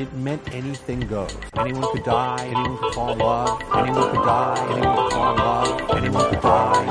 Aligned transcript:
it 0.00 0.12
meant 0.14 0.42
anything 0.54 1.00
goes. 1.00 1.36
Anyone 1.58 1.92
could 1.92 2.04
die, 2.04 2.46
anyone 2.46 2.78
could 2.78 2.94
fall 2.94 3.12
in 3.12 3.18
love, 3.18 3.62
anyone 3.74 4.10
could 4.10 4.24
die, 4.24 4.56
anyone 4.70 4.96
could 4.96 5.12
fall 5.12 5.32
in 5.32 5.38
love, 5.38 5.90
anyone 5.90 6.26
could 6.30 6.40
die, 6.40 6.84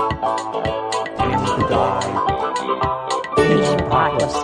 anyone 1.17 1.55
could 1.55 1.69
die. 1.69 2.29
Asian 3.39 3.79
apocalypse. 3.79 4.39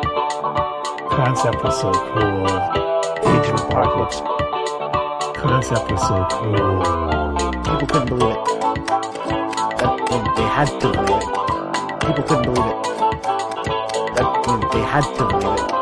Concept 1.14 1.64
was 1.64 1.80
so 1.80 1.92
cool. 1.94 2.48
Asian 3.30 3.56
apocalypse. 3.56 4.20
Concept 5.38 5.92
was 5.92 6.02
so 6.08 6.26
cool. 6.32 6.82
People 7.70 7.88
couldn't 7.88 8.10
believe 8.10 8.36
it. 8.36 8.46
That 9.78 9.94
meant 10.10 10.28
they 10.36 10.50
had 10.58 10.70
to 10.82 10.88
believe 10.90 11.22
it. 11.22 12.02
People 12.02 12.24
couldn't 12.24 12.46
believe 12.52 12.72
it. 12.72 12.84
That 14.16 14.28
meant 14.48 14.72
they 14.72 14.82
had 14.82 15.06
to 15.18 15.28
believe 15.28 15.70
it. 15.70 15.75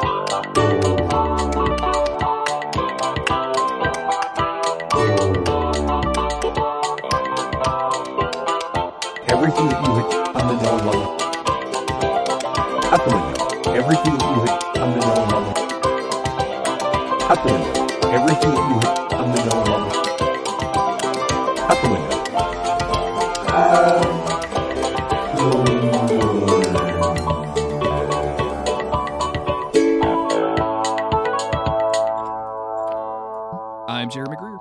I'm 33.88 34.09
Jeremy 34.09 34.36
Greer, 34.38 34.58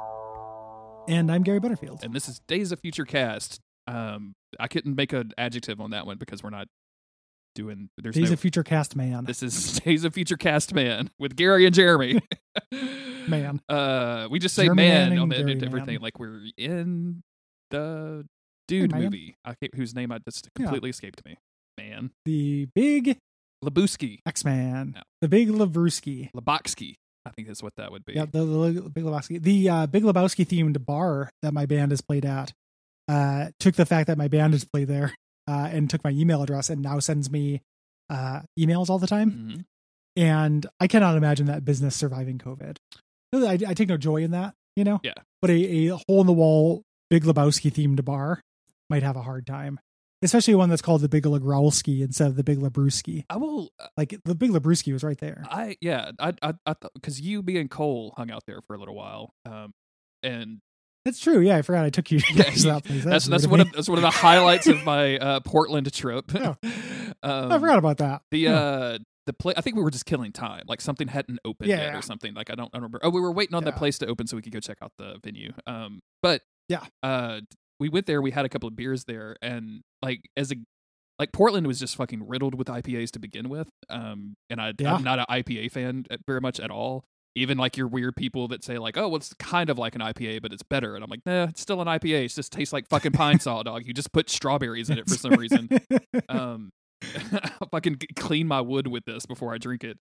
And 1.09 1.31
I'm 1.33 1.43
Gary 1.43 1.59
Butterfield. 1.59 2.01
and 2.05 2.13
this 2.13 2.29
is 2.29 2.41
Days 2.47 2.71
of 2.73 2.81
Future 2.81 3.05
Cast. 3.05 3.61
Um, 3.87 4.35
I 4.61 4.69
couldn't 4.69 4.95
make 4.95 5.13
an 5.13 5.33
adjective 5.39 5.81
on 5.81 5.91
that 5.91 6.07
one 6.07 6.19
because 6.19 6.43
we're 6.43 6.51
not 6.51 6.69
doing. 7.55 7.89
There's 7.97 8.15
Days 8.15 8.31
no, 8.31 8.35
of 8.35 8.41
Future 8.41 8.63
Cast 8.63 8.95
Man. 8.95 9.25
This 9.25 9.43
is 9.43 9.81
Days 9.85 10.05
of 10.05 10.15
Future 10.15 10.37
Cast 10.37 10.75
Man 10.75 11.11
with 11.19 11.35
Gary 11.37 11.67
and 11.67 11.75
Jeremy. 11.75 12.21
Man. 13.29 13.61
Uh, 13.69 14.27
we 14.31 14.39
just 14.41 14.55
say 14.55 14.65
Jeremy 14.65 14.83
man 14.83 15.19
on 15.19 15.29
the, 15.29 15.37
Gary 15.37 15.61
everything 15.65 15.95
Man. 15.95 16.03
like 16.03 16.19
we're 16.19 16.41
in 16.57 17.23
the 17.71 18.27
dude 18.67 18.91
man. 18.93 19.03
movie. 19.05 19.37
I 19.45 19.55
whose 19.77 19.95
name 19.95 20.11
I 20.13 20.19
just 20.19 20.49
Yeah. 20.59 20.65
completely 20.65 20.91
escaped 20.91 21.25
me. 21.25 21.37
Man, 21.79 22.11
The 22.25 22.69
big 22.75 23.19
Labuski, 23.65 24.19
X 24.27 24.45
Man. 24.45 24.93
No. 24.97 25.03
The 25.21 25.29
big 25.29 25.49
Lavrusky. 25.49 26.31
Laboxki. 26.37 26.95
I 27.25 27.31
think 27.31 27.49
is 27.49 27.63
what 27.63 27.75
that 27.77 27.93
would 27.93 28.05
be. 28.05 28.15
Yeah, 28.15 28.27
the, 28.31 28.45
the 28.45 28.91
Big 28.91 29.05
Lebowski. 29.05 29.41
The 29.41 29.69
uh, 29.69 29.87
Big 29.87 30.03
Lebowski 30.03 30.45
themed 30.45 30.85
bar 30.85 31.31
that 31.43 31.55
my 31.55 31.67
band 31.67 31.93
has 31.93 32.01
played 32.01 32.25
at 32.25 32.53
uh, 33.09 33.51
took 33.61 33.77
the 33.77 33.87
fact 33.87 34.09
that 34.09 34.19
my 34.19 34.27
band 34.29 34.55
has 34.55 34.65
played 34.65 34.89
there 34.89 35.15
uh, 35.49 35.69
and 35.71 35.89
took 35.89 36.03
my 36.03 36.11
email 36.11 36.43
address 36.43 36.69
and 36.69 36.83
now 36.83 36.99
sends 36.99 37.31
me 37.31 37.63
uh, 38.11 38.41
emails 38.59 38.91
all 38.91 38.99
the 38.99 39.07
time. 39.07 39.31
Mhm. 39.31 39.65
And 40.15 40.67
I 40.81 40.89
cannot 40.89 41.17
imagine 41.17 41.47
that 41.47 41.65
business 41.65 41.95
surviving 41.97 42.39
COVID. 42.39 42.77
I, 43.35 43.59
I 43.69 43.75
take 43.75 43.89
no 43.89 43.97
joy 43.97 44.17
in 44.25 44.33
that, 44.33 44.55
you 44.77 44.85
know? 44.85 45.01
Yeah. 45.03 45.15
But 45.41 45.51
a, 45.51 45.89
a 45.89 45.97
hole 46.09 46.21
in 46.21 46.27
the 46.27 46.33
wall 46.33 46.83
Big 47.09 47.23
Lebowski 47.25 47.73
themed 47.73 48.05
bar 48.05 48.41
might 48.91 49.03
have 49.03 49.17
a 49.17 49.23
hard 49.23 49.47
time. 49.47 49.79
Especially 50.23 50.55
one 50.55 50.69
that's 50.69 50.83
called 50.83 51.01
the 51.01 51.09
Big 51.09 51.25
Legrowski 51.25 52.01
instead 52.03 52.29
of 52.29 52.37
the 52.37 52.45
Big 52.45 52.59
Lebrewski. 52.59 53.25
I 53.29 53.37
will. 53.37 53.71
uh, 53.81 53.89
Like 53.97 54.15
the 54.25 54.35
Big 54.35 54.51
Lebrewski 54.51 54.93
was 54.93 55.03
right 55.03 55.19
there. 55.19 55.45
I 55.51 55.77
yeah. 55.81 56.13
I 56.19 56.33
I 56.43 56.55
I 56.67 56.75
because 56.95 57.21
you, 57.21 57.43
me, 57.43 57.59
and 57.59 57.71
Cole 57.71 58.15
hung 58.17 58.31
out 58.31 58.45
there 58.47 58.61
for 58.67 58.75
a 58.75 58.79
little 58.79 58.95
while. 58.95 59.35
Um, 59.45 59.73
and 60.23 60.61
That's 61.05 61.19
true. 61.19 61.41
Yeah, 61.41 61.57
I 61.57 61.63
forgot 61.63 61.85
I 61.85 61.91
took 61.91 62.11
you 62.13 62.21
Yeah, 62.33 62.45
guys 62.45 62.63
that 62.65 62.85
place. 62.85 63.05
that's 63.05 63.27
weird 63.29 63.33
that's 63.41 63.47
one 63.49 63.61
of 63.61 63.73
that's 63.73 63.89
one 63.89 63.99
of 63.99 64.03
the 64.03 64.11
highlights 64.11 64.67
of 64.69 64.85
my 64.85 65.19
uh, 65.19 65.41
Portland 65.41 65.93
trip. 65.93 66.33
Yeah. 66.33 66.55
um, 67.23 67.53
I 67.53 67.59
forgot 67.59 67.79
about 67.79 67.99
that. 67.99 68.23
the 68.31 68.39
Yeah. 68.39 68.55
uh 68.55 68.99
the 69.27 69.33
play. 69.33 69.55
I 69.57 69.61
think 69.61 69.77
we 69.77 69.83
were 69.83 69.91
just 69.93 70.05
killing 70.07 70.33
time. 70.33 70.65
Like 70.67 70.81
something 70.81 71.07
hadn't 71.07 71.39
opened 71.45 71.69
Yeah, 71.71 71.77
yet 71.77 71.93
yeah. 71.93 71.99
or 71.99 72.03
something. 72.03 72.35
Like 72.35 72.51
I 72.51 72.57
don't, 72.57 72.67
I 72.75 72.79
don't 72.79 72.83
remember. 72.83 72.99
Oh, 73.05 73.11
we 73.11 73.21
were 73.21 73.31
waiting 73.31 73.55
on 73.55 73.63
the 73.63 73.71
place 73.71 73.99
to 73.99 74.07
open 74.07 74.27
so 74.27 74.35
we 74.37 74.43
could 74.43 74.53
go 74.53 74.59
check 74.59 74.79
out 74.83 74.91
the 74.99 75.17
venue. 75.23 75.53
Um, 75.65 76.01
but 76.23 76.43
Yeah. 76.69 76.81
uh, 77.05 77.41
we 77.83 77.89
went 77.89 78.07
there. 78.07 78.23
We 78.23 78.31
had 78.31 78.45
a 78.45 78.49
couple 78.49 78.69
of 78.69 78.77
beers 78.77 79.05
there, 79.05 79.37
and 79.43 79.83
like 80.01 80.21
as 80.37 80.51
a 80.53 80.57
like 81.19 81.33
Portland 81.33 81.67
was 81.67 81.79
just 81.79 81.95
fucking 81.97 82.27
riddled 82.27 82.55
with 82.55 82.69
IPAs 82.69 83.11
to 83.13 83.19
begin 83.19 83.49
with. 83.49 83.69
Um, 83.91 84.35
and 84.49 84.61
I, 84.61 84.73
Yeah. 84.79 84.95
I'm 84.95 85.05
not 85.05 85.19
an 85.19 85.27
IPA 85.31 85.71
fan 85.71 86.05
very 86.27 86.41
much 86.41 86.59
at 86.59 86.71
all. 86.71 87.05
Even 87.35 87.59
like 87.59 87.77
your 87.77 87.87
weird 87.87 88.17
people 88.17 88.49
that 88.49 88.65
say 88.65 88.79
like, 88.79 88.97
oh, 88.97 89.09
well, 89.09 89.17
it's 89.17 89.33
kind 89.35 89.71
of 89.71 89.79
like 89.79 89.95
an 89.95 90.01
IPA, 90.01 90.43
but 90.43 90.53
it's 90.53 90.63
better. 90.63 90.95
And 90.95 91.05
I'm 91.05 91.11
like, 91.11 91.21
nah, 91.25 91.45
it's 91.45 91.61
still 91.61 91.81
an 91.81 91.87
IPA. 91.87 92.25
It 92.25 92.29
just 92.29 92.51
tastes 92.53 92.73
like 92.73 92.89
fucking 92.89 93.13
pine 93.13 93.41
saw, 93.47 93.63
dog. 93.63 93.87
You 93.87 93.93
just 93.95 94.13
put 94.13 94.29
strawberries 94.31 94.91
in 94.91 94.99
it 94.99 95.09
for 95.09 95.15
some 95.17 95.33
reason. 95.35 95.69
Um, 96.29 96.71
I'll 97.61 97.69
fucking 97.71 98.01
clean 98.17 98.47
my 98.49 98.61
wood 98.61 98.87
with 98.87 99.05
this 99.05 99.27
before 99.27 99.53
I 99.55 99.59
drink 99.59 99.83
it. 99.85 99.99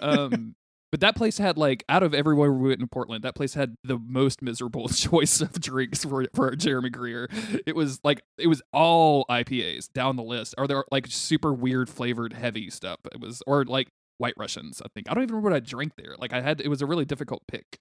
Um, 0.00 0.54
but 0.96 1.02
that 1.02 1.14
place 1.14 1.36
had 1.36 1.58
like 1.58 1.84
out 1.90 2.02
of 2.02 2.14
everywhere 2.14 2.50
we 2.50 2.68
went 2.68 2.80
in 2.80 2.88
Portland, 2.88 3.22
that 3.22 3.34
place 3.34 3.52
had 3.52 3.76
the 3.84 3.98
most 3.98 4.40
miserable 4.40 4.88
choice 4.88 5.42
of 5.42 5.52
drinks 5.60 6.06
for 6.06 6.24
for 6.32 6.56
Jeremy 6.56 6.88
Greer. 6.88 7.28
It 7.66 7.76
was 7.76 8.00
like 8.02 8.22
it 8.38 8.46
was 8.46 8.62
all 8.72 9.26
IPAs 9.26 9.92
down 9.92 10.16
the 10.16 10.22
list, 10.22 10.54
or 10.56 10.66
there 10.66 10.86
like 10.90 11.06
super 11.08 11.52
weird 11.52 11.90
flavored 11.90 12.32
heavy 12.32 12.70
stuff. 12.70 13.00
It 13.12 13.20
was 13.20 13.42
or 13.46 13.66
like 13.66 13.88
White 14.16 14.32
Russians. 14.38 14.80
I 14.82 14.88
think 14.94 15.10
I 15.10 15.12
don't 15.12 15.24
even 15.24 15.34
remember 15.34 15.50
what 15.50 15.56
I 15.56 15.60
drank 15.60 15.96
there. 15.96 16.14
Like 16.18 16.32
I 16.32 16.40
had 16.40 16.62
it 16.62 16.68
was 16.68 16.80
a 16.80 16.86
really 16.86 17.04
difficult 17.04 17.42
pick. 17.46 17.76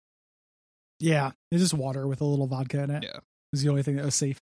yeah, 0.99 1.31
it's 1.51 1.61
just 1.61 1.73
water 1.73 2.09
with 2.09 2.19
a 2.19 2.25
little 2.25 2.47
vodka 2.47 2.83
in 2.83 2.91
it. 2.91 3.03
Yeah. 3.03 3.19
Is 3.53 3.61
the 3.61 3.69
only 3.69 3.83
thing 3.83 3.95
that 3.95 4.03
was 4.03 4.15
safe. 4.15 4.41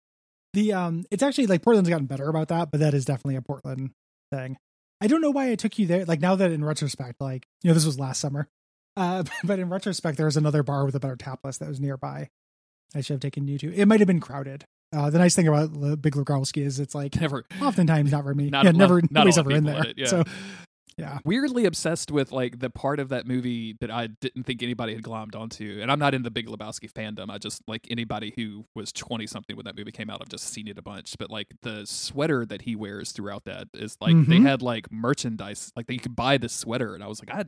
The 0.54 0.72
um, 0.72 1.04
it's 1.12 1.24
actually 1.24 1.48
like 1.48 1.62
Portland's 1.62 1.90
gotten 1.90 2.06
better 2.06 2.30
about 2.30 2.48
that, 2.48 2.72
but 2.72 2.80
that 2.80 2.94
is 2.94 3.04
definitely 3.04 3.36
a 3.36 3.42
Portland 3.42 3.92
thing. 4.32 4.56
I 5.02 5.08
don't 5.08 5.20
know 5.20 5.32
why 5.32 5.52
I 5.52 5.56
took 5.56 5.78
you 5.78 5.88
there. 5.88 6.06
Like 6.06 6.22
now 6.22 6.36
that 6.36 6.52
in 6.52 6.64
retrospect, 6.64 7.20
like 7.20 7.46
you 7.64 7.68
know, 7.70 7.74
this 7.74 7.86
was 7.86 8.00
last 8.00 8.22
summer. 8.22 8.48
Uh, 8.98 9.24
but 9.44 9.60
in 9.60 9.70
retrospect, 9.70 10.18
there 10.18 10.26
was 10.26 10.38
another 10.38 10.64
bar 10.64 10.86
with 10.86 10.96
a 10.96 11.00
better 11.00 11.16
tap 11.16 11.40
list 11.44 11.60
that 11.60 11.70
was 11.70 11.80
nearby. 11.80 12.30
I 12.96 13.02
should 13.02 13.14
have 13.16 13.22
taken 13.22 13.48
you 13.48 13.58
to. 13.60 13.74
It 13.74 13.86
might 13.88 14.00
have 14.02 14.08
been 14.08 14.20
crowded. 14.20 14.66
Uh, 14.94 15.10
the 15.10 15.18
nice 15.20 15.34
thing 15.36 15.48
about 15.48 15.72
the 15.80 15.96
Big 15.96 16.14
Legrowski 16.16 16.66
is 16.66 16.78
it's 16.80 16.94
like 16.94 17.20
Never, 17.20 17.46
oftentimes 17.62 18.12
not 18.12 18.24
for 18.26 18.36
me. 18.36 18.50
Not 18.50 18.66
yeah, 18.66 18.72
lot- 18.72 18.78
never. 18.78 19.02
nobody's 19.10 19.38
ever 19.38 19.52
in 19.52 19.64
there. 19.64 19.86
it, 19.88 19.94
yeah. 19.98 20.08
So 20.08 20.24
yeah, 20.98 21.20
weirdly 21.24 21.64
obsessed 21.64 22.12
with 22.12 22.34
like 22.34 22.60
the 22.60 22.70
part 22.70 23.00
of 23.00 23.08
that 23.10 23.26
movie 23.26 23.78
that 23.80 23.90
I 23.90 24.08
didn't 24.20 24.44
think 24.44 24.62
anybody 24.62 24.94
had 24.94 25.02
glommed 25.04 25.34
onto. 25.38 25.80
And 25.82 25.90
I'm 25.90 25.98
not 26.00 26.14
in 26.14 26.24
the 26.24 26.30
Big 26.30 26.48
Lebowski 26.48 26.92
fandom. 26.92 27.30
I 27.32 27.38
just 27.38 27.62
like 27.66 27.88
anybody 27.90 28.34
who 28.36 28.66
was 28.76 28.92
20 28.92 29.26
something 29.28 29.56
when 29.56 29.64
that 29.64 29.78
movie 29.78 29.94
came 29.94 30.10
out. 30.10 30.20
I've 30.22 30.28
just 30.28 30.50
seen 30.50 30.68
it 30.68 30.78
a 30.78 30.82
bunch. 30.82 31.16
But 31.18 31.30
like 31.30 31.48
the 31.62 31.86
sweater 31.86 32.46
that 32.48 32.64
he 32.64 32.76
wears 32.76 33.14
throughout 33.14 33.46
that 33.46 33.70
is 33.74 33.96
like 34.02 34.14
they 34.28 34.40
Mhm. 34.40 34.46
had 34.46 34.62
like 34.62 34.92
merchandise, 34.92 35.72
like 35.78 35.88
that 35.88 35.94
you 35.94 36.02
could 36.02 36.18
buy 36.18 36.38
this 36.38 36.52
sweater. 36.52 36.94
And 36.94 37.02
I 37.02 37.08
was 37.08 37.22
like, 37.26 37.34
I 37.34 37.46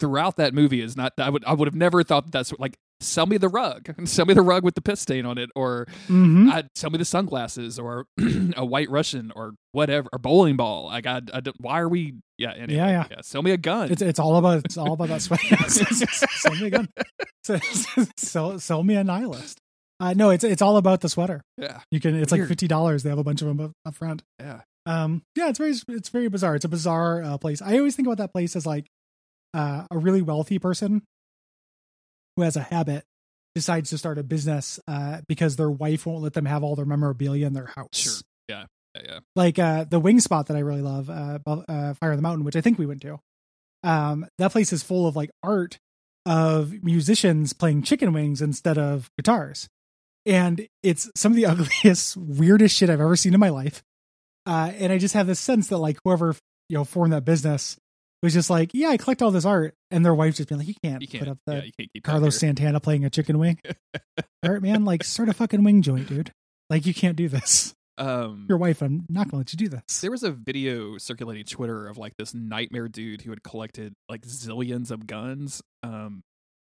throughout 0.00 0.36
that 0.38 0.52
movie 0.54 0.80
is 0.80 0.96
not. 0.96 1.12
I 1.18 1.30
would 1.30 1.44
I 1.44 1.52
would 1.52 1.68
have 1.68 1.74
never 1.76 2.02
thought 2.02 2.24
that 2.24 2.32
that's 2.32 2.52
like 2.58 2.76
sell 3.02 3.26
me 3.26 3.36
the 3.38 3.48
rug, 3.48 3.88
sell 4.08 4.26
me 4.26 4.34
the 4.34 4.42
rug 4.42 4.64
with 4.64 4.74
the 4.74 4.80
piss 4.80 5.00
stain 5.00 5.24
on 5.26 5.38
it, 5.38 5.48
or 5.54 5.86
Mhm. 6.08 6.50
I, 6.50 6.64
sell 6.74 6.90
me 6.90 6.98
the 6.98 7.04
sunglasses 7.04 7.78
or 7.78 8.06
a 8.56 8.64
white 8.64 8.90
Russian 8.90 9.32
or 9.36 9.52
whatever, 9.72 10.08
or 10.12 10.18
bowling 10.18 10.56
ball. 10.56 10.86
Like, 10.86 11.06
I, 11.06 11.20
I 11.32 11.40
why 11.58 11.80
are 11.80 11.88
we? 11.88 12.14
Yeah, 12.38 12.52
anyway, 12.52 12.74
Yeah, 12.74 13.06
yeah. 13.10 13.20
Sell 13.22 13.42
me 13.42 13.52
a 13.52 13.56
gun. 13.56 13.92
It's 13.92 14.02
it's 14.02 14.18
all 14.18 14.36
about 14.36 14.64
it's 14.64 14.76
all 14.76 14.92
about 14.94 15.08
that 15.08 15.22
sweat. 15.22 15.40
sell 15.70 16.54
me 16.56 16.66
a 16.66 16.70
gun. 16.70 16.88
Sell 18.16 18.58
sell 18.58 18.82
me 18.82 18.94
a 18.96 19.04
nihilist. 19.04 19.58
Uh, 19.98 20.14
no, 20.14 20.30
it's 20.30 20.44
it's 20.44 20.62
all 20.62 20.76
about 20.78 21.00
the 21.02 21.08
sweater. 21.08 21.42
yeah, 21.58 21.80
You 21.90 22.00
can 22.00 22.14
it's 22.14 22.32
like 22.32 22.46
fifty 22.46 22.66
dollars. 22.66 23.02
They 23.02 23.10
have 23.10 23.18
a 23.18 23.24
bunch 23.24 23.42
of 23.42 23.48
them 23.48 23.60
up, 23.60 23.72
up 23.84 23.94
front. 23.94 24.22
yeah. 24.40 24.62
Um, 24.86 25.22
yeah, 25.36 25.50
it's 25.50 25.58
very 25.58 25.74
it's 25.88 26.08
very 26.08 26.28
bizarre. 26.28 26.54
It's 26.56 26.64
a 26.64 26.68
bizarre 26.68 27.22
uh, 27.22 27.38
place. 27.38 27.60
I 27.60 27.76
always 27.76 27.96
think 27.96 28.08
about 28.08 28.16
that 28.18 28.32
place 28.32 28.56
as 28.56 28.64
like 28.66 28.86
uh, 29.54 29.86
a 29.90 29.98
really 29.98 30.22
wealthy 30.22 30.58
person 30.58 31.02
who 32.36 32.42
has 32.42 32.56
a 32.56 32.62
habit 32.62 33.04
decides 33.54 33.90
to 33.90 33.98
start 33.98 34.18
a 34.18 34.22
business 34.22 34.78
uh, 34.86 35.20
because 35.28 35.56
their 35.56 35.70
wife 35.70 36.06
won't 36.06 36.22
let 36.22 36.34
them 36.34 36.46
have 36.46 36.62
all 36.62 36.76
their 36.76 36.86
memorabilia 36.86 37.46
in 37.46 37.52
their 37.52 37.66
house. 37.66 37.88
Sure. 37.92 38.12
Yeah, 38.48 38.66
yeah, 38.94 39.02
yeah. 39.06 39.18
like 39.36 39.58
uh 39.58 39.84
the 39.84 40.00
wing 40.00 40.20
spot 40.20 40.46
that 40.46 40.56
I 40.56 40.60
really 40.60 40.82
love, 40.82 41.08
uh, 41.08 41.38
uh 41.46 41.94
Fire 41.94 42.10
on 42.10 42.16
the 42.16 42.22
Mountain, 42.22 42.44
which 42.44 42.56
I 42.56 42.60
think 42.60 42.78
we 42.78 42.86
went 42.86 43.02
to. 43.02 43.20
Um, 43.82 44.26
that 44.38 44.52
place 44.52 44.72
is 44.72 44.82
full 44.82 45.06
of 45.06 45.16
like 45.16 45.30
art 45.42 45.78
of 46.26 46.82
musicians 46.82 47.52
playing 47.52 47.82
chicken 47.82 48.12
wings 48.12 48.42
instead 48.42 48.78
of 48.78 49.10
guitars, 49.16 49.68
and 50.26 50.66
it's 50.82 51.10
some 51.16 51.32
of 51.32 51.36
the 51.36 51.46
ugliest, 51.84 52.16
weirdest 52.16 52.76
shit 52.76 52.90
I've 52.90 53.00
ever 53.00 53.16
seen 53.16 53.34
in 53.34 53.40
my 53.40 53.50
life. 53.50 53.82
Uh, 54.46 54.72
and 54.76 54.92
I 54.92 54.98
just 54.98 55.14
have 55.14 55.26
this 55.26 55.40
sense 55.40 55.68
that 55.68 55.78
like 55.78 55.98
whoever 56.04 56.34
you 56.68 56.76
know 56.76 56.84
formed 56.84 57.12
that 57.12 57.24
business 57.24 57.76
was 58.22 58.34
just 58.34 58.50
like, 58.50 58.70
yeah, 58.74 58.88
I 58.88 58.96
collect 58.96 59.22
all 59.22 59.30
this 59.30 59.44
art, 59.44 59.74
and 59.90 60.04
their 60.04 60.14
wife's 60.14 60.36
just 60.38 60.48
being 60.48 60.58
like, 60.58 60.68
you 60.68 60.74
can't, 60.82 61.00
You 61.00 61.08
can't. 61.08 61.24
put 61.24 61.30
up 61.30 61.38
the 61.46 61.52
yeah, 61.56 61.62
you 61.64 61.72
can't 61.78 61.90
keep 61.92 62.04
Carlos. 62.04 62.38
Santana 62.38 62.80
playing 62.80 63.04
a 63.04 63.10
chicken 63.10 63.38
wing. 63.38 63.58
all 64.42 64.52
right, 64.52 64.62
man, 64.62 64.84
like 64.84 65.04
start 65.04 65.28
a 65.28 65.32
fucking 65.34 65.64
wing 65.64 65.82
joint, 65.82 66.08
dude. 66.08 66.32
Like 66.68 66.86
you 66.86 66.94
can't 66.94 67.16
do 67.16 67.28
this. 67.28 67.74
Um, 67.98 68.46
Your 68.48 68.56
wife, 68.56 68.80
I'm 68.80 69.04
not 69.10 69.28
gonna 69.28 69.38
let 69.40 69.52
you 69.52 69.58
do 69.58 69.68
this. 69.68 70.00
there 70.00 70.10
was 70.10 70.22
a 70.22 70.30
video 70.30 70.96
circulating 70.96 71.44
Twitter 71.44 71.86
of 71.86 71.98
like 71.98 72.14
this 72.16 72.32
nightmare 72.32 72.88
dude 72.88 73.20
who 73.22 73.30
had 73.30 73.42
collected 73.42 73.92
like 74.08 74.22
zillions 74.22 74.90
of 74.90 75.06
guns. 75.06 75.60
Um, 75.82 76.22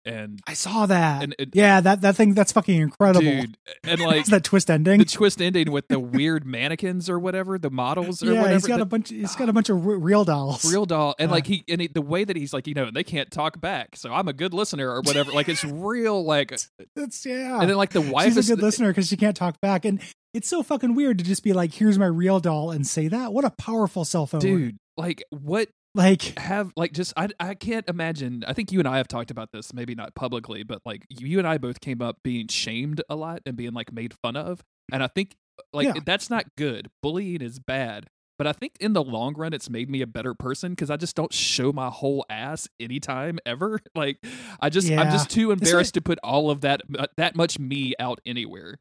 and 0.06 0.40
I 0.48 0.54
saw 0.54 0.86
that. 0.86 1.24
And- 1.24 1.36
and- 1.38 1.52
yeah, 1.54 1.82
that 1.82 2.02
that 2.02 2.16
thing 2.16 2.34
that's 2.34 2.52
fucking 2.52 2.80
incredible. 2.80 3.22
dude, 3.22 3.58
and 3.84 4.00
like 4.02 4.26
that 4.28 4.44
twist 4.44 4.70
ending. 4.72 5.00
the 5.00 5.06
twist 5.06 5.42
ending 5.42 5.72
with 5.72 5.88
the 5.88 6.00
weird 6.00 6.46
mannequins 6.46 7.10
or 7.10 7.20
whatever, 7.20 7.58
the 7.60 7.70
models 7.70 8.24
or 8.24 8.28
yeah, 8.28 8.42
whatever. 8.42 8.54
he's 8.54 8.68
got 8.68 8.78
the- 8.78 8.84
a 8.84 8.86
bunch. 8.86 9.10
He's 9.10 9.36
got 9.36 9.50
a 9.50 9.54
bunch 9.54 9.70
of 9.70 9.86
real 9.86 10.24
dolls. 10.26 10.72
real 10.72 10.86
doll 10.86 11.16
and 11.20 11.30
like 11.32 11.46
he 11.48 11.64
and 11.68 11.82
he, 11.82 11.88
the 11.88 12.02
way 12.02 12.24
that 12.24 12.36
he's 12.36 12.54
like 12.54 12.68
you 12.68 12.74
know 12.74 12.90
they 12.92 13.04
can't 13.04 13.30
talk 13.32 13.60
back 13.62 13.96
so 13.96 14.12
i'm 14.14 14.28
a 14.28 14.34
good 14.34 14.54
listener 14.54 14.90
or 14.90 15.02
whatever 15.02 15.32
like 15.32 15.50
it's 15.50 15.64
real 15.64 16.24
like 16.24 16.52
it's 16.96 17.26
yeah. 17.26 17.60
and 17.60 17.70
then 17.70 17.78
like 17.78 17.92
the 17.92 18.02
wife 18.02 18.28
She's 18.28 18.38
a 18.38 18.40
is 18.40 18.50
good 18.50 18.62
listener 18.62 18.90
because 18.90 19.08
she 19.08 19.18
can't 19.18 19.36
talk 19.36 19.60
back, 19.62 19.86
and 19.86 20.02
it's 20.34 20.48
so 20.48 20.62
fucking 20.64 20.96
weird 20.96 21.18
to 21.18 21.24
just 21.24 21.44
be 21.44 21.54
like, 21.54 21.74
"Here's 21.74 21.98
my 21.98 22.06
real 22.06 22.40
doll," 22.40 22.70
and 22.72 22.86
say 22.86 23.08
that. 23.08 23.34
What 23.34 23.46
a 23.46 23.50
powerful 23.50 24.06
cell 24.06 24.28
phone, 24.28 24.42
dude 24.42 24.78
like 24.98 25.24
what 25.30 25.70
Like, 25.96 26.38
have 26.38 26.72
like 26.76 26.94
just 26.94 27.14
I 27.18 27.30
I 27.40 27.56
can't 27.56 27.88
imagine. 27.90 28.44
I 28.48 28.54
think 28.54 28.72
you 28.72 28.80
and 28.80 28.88
I 28.88 28.98
have 28.98 29.08
talked 29.08 29.32
about 29.32 29.52
this, 29.52 29.74
maybe 29.74 29.96
not 29.96 30.14
publicly, 30.16 30.64
but 30.64 30.82
like 30.86 31.06
you 31.10 31.40
and 31.40 31.48
I 31.48 31.58
both 31.58 31.82
came 31.82 32.02
up 32.02 32.18
being 32.24 32.48
shamed 32.48 33.02
a 33.10 33.16
lot 33.16 33.42
and 33.46 33.56
being 33.58 33.74
like 33.74 33.92
made 33.92 34.14
fun 34.14 34.36
of, 34.36 34.62
and 34.92 35.02
I 35.04 35.08
think 35.08 35.36
like 35.74 35.88
Yeah. 35.88 35.94
that's 36.06 36.30
not 36.30 36.46
good. 36.58 36.90
Bullying 37.02 37.42
is 37.42 37.60
bad. 37.60 38.08
But 38.38 38.48
I 38.48 38.54
think 38.54 38.78
in 38.80 38.94
the 38.94 39.04
long 39.04 39.34
run, 39.36 39.52
it's 39.52 39.70
made 39.70 39.90
me 39.90 40.02
a 40.02 40.08
better 40.08 40.34
person 40.34 40.72
because 40.72 40.90
I 40.90 40.96
just 40.96 41.14
don't 41.14 41.34
show 41.34 41.74
my 41.74 41.90
whole 41.90 42.26
ass 42.30 42.70
anytime 42.80 43.38
ever. 43.46 43.82
Like 43.96 44.20
I 44.62 44.70
just, 44.70 44.90
I'm 44.90 45.12
just 45.12 45.30
too 45.30 45.52
embarrassed 45.52 45.96
to 45.96 46.02
put 46.02 46.20
all 46.24 46.50
of 46.50 46.62
that, 46.62 46.80
uh, 46.98 47.08
that 47.18 47.36
much 47.36 47.60
me 47.60 47.96
out 48.00 48.22
anywhere. 48.26 48.76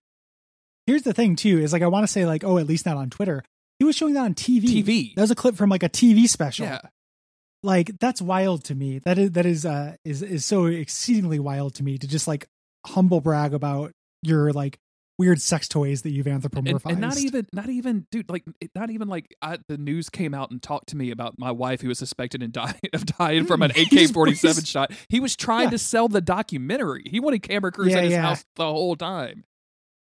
here's 0.87 1.03
the 1.03 1.13
thing 1.13 1.35
too: 1.35 1.59
is 1.59 1.73
like 1.73 1.83
I 1.83 1.89
want 1.89 2.05
to 2.05 2.13
say 2.13 2.25
like, 2.25 2.45
oh, 2.45 2.59
at 2.59 2.67
least 2.69 2.87
not 2.87 2.97
on 2.97 3.11
Twitter. 3.11 3.43
He 3.81 3.85
was 3.85 3.97
showing 3.97 4.15
that 4.15 4.21
on 4.25 4.35
TV. 4.35 4.65
TV. 4.85 5.15
That 5.17 5.23
was 5.23 5.31
a 5.33 5.35
clip 5.35 5.57
from 5.57 5.71
like 5.71 5.83
a 5.83 5.89
TV 5.89 6.29
special. 6.29 6.67
Yeah, 6.67 6.81
Like 7.63 7.93
that's 7.99 8.23
wild 8.23 8.65
to 8.65 8.75
me. 8.75 9.01
That 9.01 9.19
is 9.19 9.33
that 9.33 9.47
is 9.47 9.67
uh 9.67 9.97
is 10.05 10.23
is 10.23 10.45
so 10.45 10.67
exceedingly 10.67 11.39
wild 11.39 11.75
to 11.77 11.83
me 11.83 11.99
to 11.99 12.07
just 12.07 12.29
like 12.29 12.47
humble 12.87 13.21
brag 13.21 13.53
about 13.55 13.93
your 14.23 14.53
like 14.53 14.79
weird 15.19 15.41
sex 15.43 15.67
toys 15.67 16.03
that 16.03 16.11
you've 16.11 16.27
anthropomorphized. 16.27 16.93
and 16.93 17.01
not 17.01 17.19
even 17.19 17.45
not 17.53 17.69
even 17.69 18.07
dude 18.13 18.31
like 18.31 18.45
not 18.77 18.91
even 18.91 19.09
like 19.09 19.27
I, 19.43 19.59
the 19.67 19.77
news 19.77 20.09
came 20.09 20.33
out 20.33 20.53
and 20.53 20.63
talked 20.63 20.91
to 20.91 20.97
me 20.97 21.11
about 21.11 21.35
my 21.39 21.51
wife 21.51 21.81
who 21.81 21.89
was 21.89 21.99
suspected 21.99 22.41
and 22.41 22.53
die, 22.53 22.79
of 22.93 23.05
dying 23.05 23.45
from 23.45 23.63
an 23.63 23.73
AK-47 23.73 24.27
he's- 24.29 24.67
shot 24.69 24.93
he 25.09 25.19
was 25.19 25.35
trying 25.35 25.65
Yeah. 25.65 25.71
to 25.71 25.79
sell 25.79 26.07
the 26.07 26.21
documentary 26.21 27.03
he 27.11 27.19
wanted 27.19 27.41
camera 27.43 27.73
crews 27.73 27.91
Yeah, 27.91 27.99
at 27.99 28.05
his 28.05 28.13
yeah. 28.13 28.23
house 28.23 28.45
the 28.55 28.67
whole 28.67 28.95
time 28.95 29.43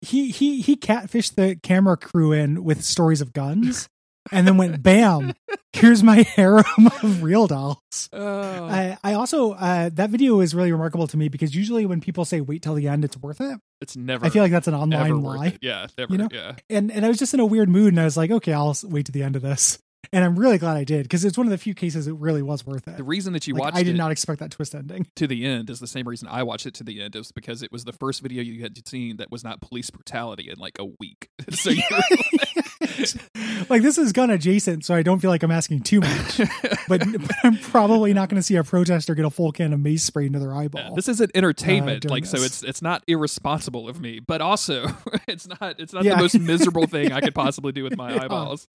he 0.01 0.33
he 0.33 0.61
he 0.61 0.75
catfished 0.77 1.37
the 1.37 1.55
camera 1.63 1.97
crew 1.97 2.33
in 2.33 2.65
with 2.65 2.83
stories 2.83 3.21
of 3.21 3.33
guns, 3.33 3.89
and 4.33 4.47
then 4.47 4.57
went 4.57 4.83
bam. 4.83 5.33
Here's 5.73 6.03
my 6.03 6.23
harem 6.37 6.65
of 7.03 7.23
real 7.23 7.47
dolls. 7.47 8.09
oh 8.13 8.65
I, 8.67 8.97
I 9.05 9.15
also 9.15 9.53
uh, 9.53 9.91
that 9.95 10.11
video 10.11 10.41
is 10.41 10.55
really 10.55 10.73
remarkable 10.73 11.07
to 11.09 11.17
me 11.17 11.29
because 11.29 11.55
usually 11.55 11.87
when 11.87 12.01
people 12.01 12.25
say 12.25 12.41
wait 12.41 12.63
till 12.63 12.75
the 12.75 12.89
end, 12.89 13.05
it's 13.05 13.17
worth 13.17 13.41
it. 13.41 13.59
it's 13.81 13.97
never 13.97 14.25
I 14.27 14.31
feel 14.31 14.43
like 14.43 14.53
that's 14.53 14.69
an 14.69 14.75
online 14.75 15.23
lie. 15.23 15.57
yeah 15.61 15.87
never 15.99 16.13
You 16.13 16.19
know? 16.19 16.29
yeah 16.33 16.55
And 16.71 16.91
and 16.91 17.05
I 17.05 17.09
was 17.09 17.19
just 17.19 17.35
in 17.35 17.41
a 17.41 17.47
weird 17.47 17.69
mood, 17.69 17.93
and 17.93 18.01
I 18.01 18.05
was 18.05 18.17
like, 18.17 18.31
okay, 18.31 18.53
I'll 18.53 18.75
wait 18.85 19.07
to 19.07 19.13
the 19.13 19.23
end 19.23 19.37
of 19.37 19.43
this. 19.43 19.79
And 20.13 20.25
I'm 20.25 20.39
really 20.39 20.59
glad 20.59 20.77
I 20.77 20.85
did 20.85 21.03
because 21.05 21.25
it's 21.25 21.37
one 21.39 21.47
of 21.47 21.51
the 21.51 21.59
few 21.59 21.75
cases 21.75 22.07
it 22.07 22.15
really 22.15 22.43
was 22.43 22.65
worth 22.67 22.87
it. 22.89 22.97
the 22.97 23.05
reason 23.05 23.33
that 23.33 23.47
you 23.47 23.55
Like, 23.55 23.61
watched 23.63 23.77
I 23.77 23.83
did 23.83 23.95
it 23.95 23.99
not 23.99 24.11
expect 24.13 24.41
that 24.41 24.51
twist 24.51 24.75
ending. 24.75 25.07
to 25.17 25.27
the 25.27 25.45
end 25.45 25.71
is 25.71 25.81
the 25.81 25.87
same 25.87 26.07
reason 26.09 26.29
I 26.29 26.43
watched 26.43 26.67
it 26.67 26.75
to 26.75 26.85
the 26.85 27.03
end 27.03 27.17
is 27.17 27.33
because 27.33 27.63
it 27.63 27.73
was 27.73 27.85
the 27.85 27.93
first 27.93 28.23
video 28.23 28.43
you 28.43 28.63
had 28.63 28.77
seen 28.87 29.17
that 29.19 29.31
was 29.31 29.43
not 29.45 29.61
police 29.61 29.91
brutality 29.91 30.49
in 30.51 30.59
like 30.59 30.79
a 30.79 30.85
week 30.99 31.29
so 31.51 31.71
you 31.71 31.83
like 33.69 33.83
this 33.83 33.99
is 33.99 34.13
gun 34.13 34.31
adjacent, 34.31 34.85
so 34.85 34.95
I 34.95 35.03
don't 35.03 35.19
feel 35.21 35.31
like 35.31 35.43
I'm 35.43 35.51
asking 35.51 35.81
too 35.83 36.01
much. 36.01 36.39
but, 36.89 37.01
but 37.13 37.31
I'm 37.45 37.59
probably 37.59 38.13
not 38.15 38.29
going 38.29 38.37
to 38.41 38.43
see 38.43 38.57
a 38.57 38.65
protester 38.65 39.15
get 39.15 39.25
a 39.25 39.31
full 39.31 39.53
can 39.53 39.73
of 39.73 39.81
mace 39.81 40.03
sprayed 40.05 40.27
into 40.29 40.39
their 40.39 40.53
uh, 40.53 40.61
eyeball. 40.61 40.83
Yeah, 40.83 40.91
this 40.95 41.09
isn't 41.09 41.31
entertainment, 41.35 42.03
doing 42.03 42.11
like 42.11 42.27
so. 42.27 42.39
It's 42.39 42.63
it's 42.63 42.83
not 42.83 43.03
irresponsible 43.07 43.89
of 43.89 44.01
me, 44.01 44.21
but 44.21 44.41
also 44.41 44.87
it's 45.29 45.47
not 45.49 45.79
it's 45.81 45.93
not 45.93 46.05
Yeah. 46.05 46.17
the 46.17 46.23
most 46.23 46.39
miserable 46.39 46.87
thing 46.87 47.13
I 47.13 47.21
could 47.21 47.35
possibly 47.35 47.73
do 47.73 47.83
with 47.85 47.97
my 47.97 48.17
eyeballs. 48.17 48.69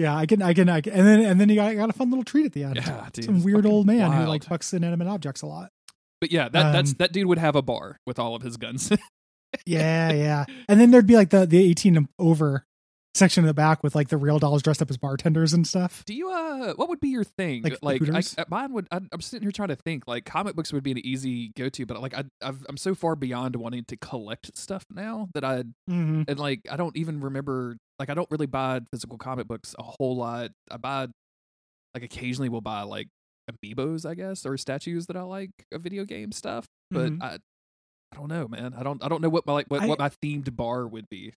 Yeah, 0.00 0.16
I 0.16 0.26
can, 0.26 0.40
I 0.42 0.54
can, 0.54 0.68
I 0.68 0.80
can, 0.80 0.92
and 0.94 1.06
then 1.06 1.20
and 1.20 1.40
then 1.40 1.48
you 1.48 1.56
got, 1.56 1.74
got 1.76 1.90
a 1.90 1.92
fun 1.92 2.10
little 2.10 2.24
treat 2.24 2.46
at 2.46 2.52
the 2.52 2.64
end. 2.64 2.76
Yeah, 2.76 3.08
dude, 3.12 3.24
Some 3.26 3.42
weird 3.42 3.66
old 3.66 3.86
man 3.86 4.10
who 4.12 4.24
like 4.24 4.44
fucks 4.44 4.72
inanimate 4.72 5.08
objects 5.08 5.42
a 5.42 5.46
lot. 5.46 5.70
But 6.20 6.32
yeah, 6.32 6.48
that 6.48 6.72
that's 6.72 6.90
Um, 6.90 6.96
that 6.98 7.12
dude 7.12 7.26
would 7.26 7.38
have 7.38 7.56
a 7.56 7.62
bar 7.62 7.98
with 8.06 8.18
all 8.18 8.34
of 8.34 8.42
his 8.42 8.56
guns. 8.56 8.90
Yeah, 9.66 10.12
yeah. 10.12 10.44
And 10.68 10.80
then 10.80 10.92
there'd 10.92 11.08
be 11.08 11.16
like 11.16 11.30
the 11.30 11.44
the 11.44 11.58
18 11.58 11.96
and 11.96 12.08
over 12.20 12.64
section 13.14 13.42
in 13.44 13.48
the 13.48 13.54
back 13.54 13.82
with 13.82 13.94
like 13.94 14.08
the 14.08 14.16
real 14.16 14.38
dolls 14.38 14.62
dressed 14.62 14.80
up 14.80 14.88
as 14.90 14.96
bartenders 14.96 15.52
and 15.52 15.66
stuff. 15.66 16.04
do 16.06 16.14
you 16.14 16.30
uh, 16.30 16.74
what 16.74 16.88
would 16.88 17.00
be 17.00 17.08
your 17.08 17.24
thing? 17.24 17.62
Like 17.62 17.78
Like, 17.82 18.00
I, 18.38 18.44
mine 18.48 18.72
would. 18.72 18.86
I, 18.90 19.00
I'm 19.12 19.20
sitting 19.20 19.42
here 19.42 19.50
trying 19.52 19.68
to 19.68 19.76
think. 19.76 20.06
Like 20.06 20.24
comic 20.24 20.54
books 20.54 20.72
would 20.72 20.82
be 20.84 20.92
an 20.92 21.04
easy 21.04 21.52
go 21.56 21.68
to, 21.68 21.86
but 21.86 22.00
like 22.00 22.14
I 22.14 22.24
I've, 22.40 22.64
I'm 22.68 22.76
so 22.76 22.94
far 22.94 23.16
beyond 23.16 23.56
wanting 23.56 23.84
to 23.88 23.96
collect 23.96 24.56
stuff 24.56 24.84
now 24.90 25.28
that 25.34 25.44
I 25.44 25.64
Mm-hmm. 25.90 26.22
and 26.28 26.38
like 26.38 26.60
I 26.70 26.76
don't 26.76 26.96
even 26.96 27.20
remember 27.20 27.76
like 27.98 28.10
I 28.10 28.14
don't 28.14 28.30
really 28.30 28.46
buy 28.46 28.80
physical 28.92 29.18
comic 29.18 29.48
books 29.48 29.74
a 29.78 29.82
whole 29.82 30.16
lot. 30.16 30.50
I 30.70 30.76
buy 30.76 31.08
like 31.94 32.04
occasionally 32.04 32.48
we'll 32.48 32.60
buy 32.60 32.82
like 32.82 33.08
amiibos, 33.50 34.08
I 34.08 34.14
guess, 34.14 34.46
or 34.46 34.56
statues 34.56 35.06
that 35.06 35.16
I 35.16 35.22
like 35.22 35.50
of 35.72 35.82
video 35.82 36.04
game 36.04 36.30
stuff. 36.32 36.66
But 36.90 37.10
Mhm. 37.12 37.22
I 37.22 37.38
I 38.12 38.16
don't 38.16 38.28
know, 38.28 38.46
man. 38.48 38.74
I 38.74 38.82
don't 38.84 39.02
I 39.04 39.08
don't 39.08 39.20
know 39.20 39.28
what 39.28 39.46
my 39.46 39.52
like 39.52 39.66
what, 39.68 39.82
I- 39.82 39.86
what 39.86 39.98
my 39.98 40.10
themed 40.22 40.54
bar 40.54 40.86
would 40.86 41.08
be. 41.10 41.32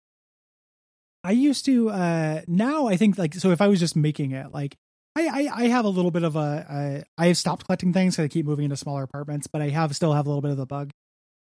I 1.22 1.32
used 1.32 1.64
to 1.66 1.90
uh 1.90 2.40
now 2.46 2.86
I 2.86 2.96
think 2.96 3.18
like 3.18 3.34
so 3.34 3.50
if 3.50 3.60
I 3.60 3.68
was 3.68 3.78
just 3.80 3.96
making 3.96 4.32
it 4.32 4.52
like 4.52 4.76
I 5.16 5.26
I, 5.26 5.64
I 5.64 5.68
have 5.68 5.84
a 5.84 5.88
little 5.88 6.10
bit 6.10 6.22
of 6.22 6.36
a, 6.36 6.66
a 6.70 7.04
I 7.18 7.26
have 7.26 7.36
stopped 7.36 7.66
collecting 7.66 7.92
things 7.92 8.14
because 8.16 8.24
I 8.24 8.28
keep 8.28 8.46
moving 8.46 8.64
into 8.64 8.76
smaller 8.76 9.02
apartments, 9.02 9.46
but 9.46 9.60
I 9.60 9.68
have 9.68 9.94
still 9.94 10.12
have 10.14 10.26
a 10.26 10.28
little 10.28 10.42
bit 10.42 10.50
of 10.52 10.56
the 10.56 10.66
bug 10.66 10.90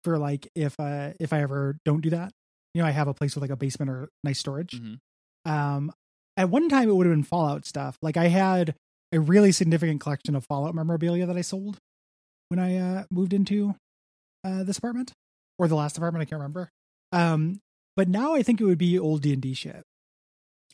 for 0.04 0.18
like 0.18 0.48
if 0.56 0.80
uh 0.80 1.12
if 1.20 1.34
I 1.34 1.42
ever 1.42 1.78
don't 1.84 2.02
do 2.02 2.12
that. 2.12 2.32
You 2.74 2.82
know, 2.82 2.88
I 2.88 2.92
have 2.92 3.08
a 3.08 3.14
place 3.14 3.36
with 3.36 3.42
like 3.42 3.52
a 3.52 3.56
basement 3.58 3.90
or 3.92 4.10
nice 4.24 4.40
storage. 4.40 4.80
Mhm. 4.80 5.00
Um 5.46 5.92
at 6.38 6.50
one 6.50 6.70
time 6.70 6.90
it 6.90 6.94
would 6.96 7.06
have 7.08 7.14
been 7.16 7.24
Fallout 7.24 7.66
stuff. 7.66 7.98
Like 8.02 8.18
I 8.18 8.28
had 8.28 8.76
a 9.12 9.20
really 9.20 9.52
significant 9.52 10.02
collection 10.02 10.36
of 10.36 10.46
Fallout 10.46 10.76
memorabilia 10.76 11.26
that 11.26 11.38
I 11.38 11.42
sold 11.42 11.80
when 12.50 12.60
I 12.60 12.78
uh 12.78 13.04
moved 13.12 13.34
into 13.34 13.76
uh 14.46 14.64
this 14.64 14.78
apartment 14.78 15.12
or 15.58 15.68
the 15.68 15.76
last 15.76 15.98
apartment, 15.98 16.22
I 16.22 16.26
can't 16.26 16.40
remember. 16.40 16.70
Um 17.12 17.60
but 17.96 18.08
now 18.08 18.34
I 18.34 18.44
think 18.44 18.60
it 18.62 18.66
would 18.66 18.78
be 18.78 18.98
old 19.00 19.22
D 19.22 19.34
and 19.34 19.42
D 19.42 19.54
shit. 19.54 19.84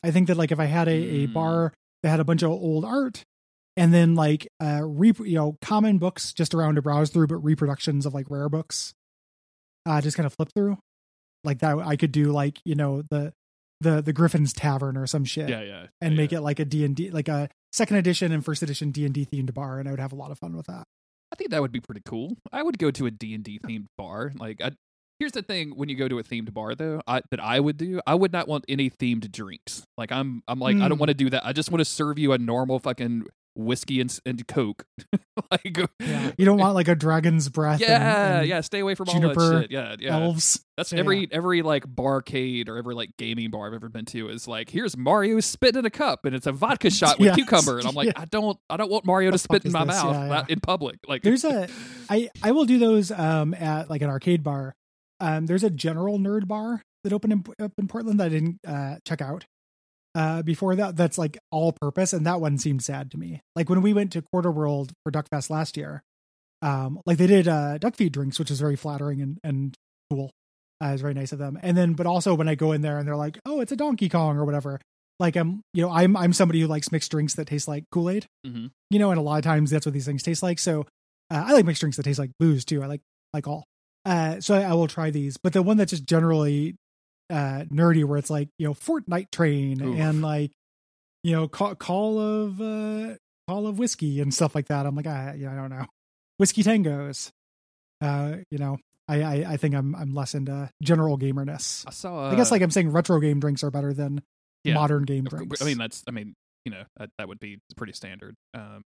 I 0.03 0.11
think 0.11 0.27
that 0.27 0.37
like 0.37 0.51
if 0.51 0.59
I 0.59 0.65
had 0.65 0.87
a, 0.87 0.91
a 0.91 1.27
Mm. 1.27 1.33
bar 1.33 1.73
that 2.03 2.09
had 2.09 2.19
a 2.19 2.23
bunch 2.25 2.41
of 2.41 2.49
old 2.51 2.83
art, 2.85 3.23
and 3.77 3.93
then 3.93 4.15
like 4.15 4.47
uh 4.61 4.81
re- 4.83 5.13
you 5.19 5.35
know 5.35 5.57
common 5.61 5.97
books 5.97 6.33
just 6.33 6.53
around 6.53 6.75
to 6.75 6.81
browse 6.81 7.09
through, 7.09 7.27
but 7.27 7.37
reproductions 7.37 8.05
of 8.05 8.13
like 8.13 8.29
rare 8.29 8.49
books, 8.49 8.93
uh 9.85 10.01
just 10.01 10.17
kind 10.17 10.25
of 10.25 10.33
flip 10.33 10.49
through, 10.55 10.77
like 11.43 11.59
that. 11.59 11.77
I 11.77 11.95
could 11.95 12.11
do 12.11 12.31
like 12.31 12.59
you 12.65 12.75
know 12.75 13.03
the 13.09 13.33
the 13.81 14.01
the 14.01 14.13
Griffin's 14.13 14.53
Tavern 14.53 14.97
or 14.97 15.07
some 15.07 15.25
shit, 15.25 15.49
Yeah, 15.49 15.61
yeah. 15.61 15.87
and 16.01 16.13
yeah, 16.13 16.17
make 16.17 16.31
yeah. 16.31 16.39
it 16.39 16.41
like 16.41 16.59
a 16.59 16.65
D 16.65 16.85
and 16.85 16.95
D 16.95 17.09
like 17.11 17.27
a 17.27 17.49
second 17.71 17.97
edition 17.97 18.31
and 18.31 18.43
first 18.43 18.61
edition 18.63 18.91
D 18.91 19.05
and 19.05 19.13
D 19.13 19.25
themed 19.25 19.53
bar, 19.53 19.79
and 19.79 19.87
I 19.87 19.91
would 19.91 19.99
have 19.99 20.11
a 20.13 20.15
lot 20.15 20.31
of 20.31 20.37
fun 20.39 20.55
with 20.55 20.67
that. 20.67 20.83
I 21.31 21.35
think 21.37 21.51
that 21.51 21.61
would 21.61 21.71
be 21.71 21.79
pretty 21.79 22.01
cool. 22.05 22.35
I 22.51 22.61
would 22.61 22.77
go 22.77 22.91
to 22.91 23.05
a 23.05 23.11
D&D 23.11 23.59
themed 23.65 23.85
bar. 23.97 24.33
Like 24.37 24.59
I 24.61 24.71
Here's 25.21 25.33
the 25.33 25.43
thing 25.43 25.71
when 25.75 25.87
you 25.87 25.95
go 25.95 26.07
to 26.07 26.17
a 26.17 26.23
themed 26.23 26.51
bar 26.51 26.73
though, 26.73 26.99
I, 27.05 27.21
that 27.29 27.39
I 27.39 27.59
would 27.59 27.77
do, 27.77 28.01
I 28.07 28.15
would 28.15 28.33
not 28.33 28.47
want 28.47 28.65
any 28.67 28.89
themed 28.89 29.31
drinks. 29.31 29.85
Like 29.95 30.11
I'm 30.11 30.41
I'm 30.47 30.59
like 30.59 30.77
I 30.77 30.87
don't 30.87 30.97
Mm. 30.97 31.01
want 31.01 31.09
to 31.09 31.13
do 31.13 31.29
that. 31.29 31.45
I 31.45 31.53
just 31.53 31.69
want 31.69 31.79
to 31.81 31.85
serve 31.85 32.17
you 32.17 32.31
a 32.33 32.39
normal 32.39 32.79
fucking 32.79 33.25
whiskey 33.53 33.99
and, 34.01 34.17
and 34.25 34.47
coke. 34.47 34.85
like 35.51 35.77
Yeah, 35.99 36.31
you 36.39 36.45
don't 36.45 36.57
want 36.57 36.73
like 36.73 36.87
a 36.87 36.95
dragon's 36.95 37.49
breath. 37.49 37.81
yeah, 37.81 38.39
and 38.39 38.47
yeah, 38.47 38.61
stay 38.61 38.79
away 38.79 38.95
from 38.95 39.09
all 39.09 39.13
juniper 39.13 39.49
that 39.55 39.61
shit. 39.63 39.71
Yeah, 39.71 39.95
yeah. 39.99 40.17
elves. 40.17 40.65
That's 40.75 40.91
Yeah. 40.91 40.99
every 41.01 41.27
every 41.31 41.61
like 41.61 41.85
barcade 41.85 42.67
or 42.69 42.77
every 42.77 42.95
like 42.95 43.15
gaming 43.17 43.51
bar 43.51 43.67
I've 43.67 43.73
ever 43.73 43.89
been 43.89 44.05
to 44.05 44.29
is 44.29 44.47
like 44.47 44.69
here's 44.71 44.97
Mario 44.97 45.39
spitting 45.41 45.79
in 45.79 45.85
a 45.85 45.89
cup 45.91 46.25
and 46.25 46.33
it's 46.35 46.47
a 46.47 46.51
vodka 46.51 46.89
shot 46.89 47.19
with 47.19 47.35
cucumber 47.35 47.77
and 47.77 47.87
I'm 47.87 47.93
like 47.93 48.07
Yeah. 48.07 48.13
I 48.15 48.25
don't 48.25 48.57
I 48.71 48.77
don't 48.77 48.89
want 48.89 49.05
Mario 49.05 49.29
to 49.31 49.37
spit 49.37 49.65
in 49.65 49.71
my 49.71 49.85
this? 49.85 50.01
mouth 50.01 50.15
Yeah, 50.15 50.27
yeah. 50.29 50.45
in 50.49 50.59
public. 50.61 50.97
Like 51.07 51.21
There's 51.21 51.43
a 51.43 51.67
I 52.09 52.29
I 52.41 52.51
will 52.53 52.65
do 52.65 52.79
those 52.79 53.11
um 53.11 53.53
at 53.53 53.89
like 53.89 54.01
an 54.01 54.09
arcade 54.09 54.41
bar. 54.43 54.75
Um 55.21 55.45
there's 55.45 55.63
a 55.63 55.69
general 55.69 56.19
nerd 56.19 56.47
bar 56.47 56.81
that 57.05 57.13
opened 57.13 57.33
in, 57.33 57.43
up 57.63 57.71
in 57.77 57.87
Portland 57.87 58.19
that 58.19 58.25
I 58.25 58.29
didn't 58.29 58.59
uh 58.67 58.95
check 59.07 59.21
out. 59.21 59.45
Uh 60.13 60.41
before 60.41 60.75
that 60.75 60.97
that's 60.97 61.17
like 61.17 61.37
all 61.51 61.71
purpose 61.71 62.11
and 62.11 62.25
that 62.25 62.41
one 62.41 62.57
seemed 62.57 62.83
sad 62.83 63.11
to 63.11 63.17
me. 63.17 63.41
Like 63.55 63.69
when 63.69 63.81
we 63.81 63.93
went 63.93 64.11
to 64.13 64.21
Quarter 64.21 64.51
World 64.51 64.91
for 65.05 65.11
Duckfest 65.11 65.49
last 65.49 65.77
year, 65.77 66.01
um 66.61 66.99
like 67.05 67.17
they 67.17 67.27
did 67.27 67.47
uh 67.47 67.77
duck 67.77 67.95
feed 67.95 68.11
drinks 68.11 68.37
which 68.39 68.51
is 68.51 68.59
very 68.59 68.75
flattering 68.75 69.21
and 69.21 69.37
and 69.43 69.75
cool. 70.09 70.31
Uh, 70.83 70.87
it's 70.93 71.01
very 71.01 71.13
nice 71.13 71.31
of 71.31 71.37
them. 71.37 71.59
And 71.61 71.77
then 71.77 71.93
but 71.93 72.07
also 72.07 72.33
when 72.33 72.49
I 72.49 72.55
go 72.55 72.71
in 72.71 72.81
there 72.81 72.97
and 72.97 73.07
they're 73.07 73.15
like, 73.15 73.37
"Oh, 73.45 73.61
it's 73.61 73.71
a 73.71 73.75
Donkey 73.75 74.09
Kong 74.09 74.35
or 74.37 74.43
whatever." 74.45 74.81
Like 75.19 75.35
I'm, 75.35 75.61
you 75.75 75.83
know, 75.83 75.91
I'm 75.91 76.17
I'm 76.17 76.33
somebody 76.33 76.59
who 76.59 76.65
likes 76.65 76.91
mixed 76.91 77.11
drinks 77.11 77.35
that 77.35 77.45
taste 77.45 77.67
like 77.67 77.83
Kool-Aid 77.91 78.25
Mhm. 78.47 78.71
you 78.89 78.97
know, 78.97 79.11
and 79.11 79.19
a 79.19 79.21
lot 79.21 79.37
of 79.37 79.43
times 79.43 79.69
that's 79.69 79.85
what 79.85 79.93
these 79.93 80.05
things 80.07 80.23
taste 80.23 80.41
like. 80.41 80.57
So 80.57 80.81
uh, 81.29 81.43
I 81.45 81.53
like 81.53 81.65
mixed 81.65 81.81
drinks 81.81 81.97
that 81.97 82.03
taste 82.03 82.17
like 82.17 82.31
booze 82.39 82.65
too. 82.65 82.81
I 82.81 82.87
like 82.87 83.01
like 83.31 83.47
all. 83.47 83.63
Uh, 84.05 84.39
so 84.41 84.55
I, 84.55 84.61
I 84.63 84.73
will 84.73 84.87
try 84.87 85.11
these, 85.11 85.37
but 85.37 85.53
the 85.53 85.61
one 85.61 85.77
that's 85.77 85.91
just 85.91 86.05
generally 86.05 86.75
uh, 87.29 87.65
nerdy, 87.71 88.03
where 88.03 88.17
it's 88.17 88.29
like 88.29 88.49
you 88.57 88.67
know 88.67 88.73
Fortnite 88.73 89.31
train 89.31 89.81
Oof. 89.81 89.99
and 89.99 90.21
like 90.21 90.51
you 91.23 91.33
know 91.33 91.47
call, 91.47 91.75
call 91.75 92.19
of 92.19 92.59
uh, 92.59 93.15
call 93.47 93.67
of 93.67 93.77
whiskey 93.79 94.19
and 94.21 94.33
stuff 94.33 94.55
like 94.55 94.67
that. 94.67 94.85
I'm 94.85 94.95
like, 94.95 95.07
ah, 95.07 95.33
yeah, 95.33 95.51
I 95.51 95.55
don't 95.55 95.69
know, 95.69 95.85
whiskey 96.37 96.63
tangos. 96.63 97.29
Uh, 98.01 98.37
you 98.49 98.57
know, 98.57 98.77
I, 99.07 99.21
I 99.21 99.33
I 99.49 99.57
think 99.57 99.75
I'm 99.75 99.93
I'm 99.95 100.13
less 100.15 100.33
into 100.33 100.69
general 100.81 101.17
gamerness. 101.17 101.85
I 101.87 101.91
saw. 101.91 102.31
I 102.31 102.35
guess 102.35 102.51
uh, 102.51 102.55
like 102.55 102.63
I'm 102.63 102.71
saying 102.71 102.91
retro 102.91 103.19
game 103.19 103.39
drinks 103.39 103.63
are 103.63 103.69
better 103.71 103.93
than 103.93 104.21
Yeah. 104.63 104.73
modern 104.73 105.03
game 105.03 105.25
drinks. 105.25 105.61
I 105.61 105.65
mean, 105.65 105.77
that's. 105.77 106.03
I 106.07 106.11
mean, 106.11 106.33
you 106.65 106.71
know, 106.71 106.83
that, 106.97 107.09
that 107.19 107.27
would 107.27 107.39
be 107.39 107.59
pretty 107.77 107.93
standard. 107.93 108.33
Um, 108.55 108.81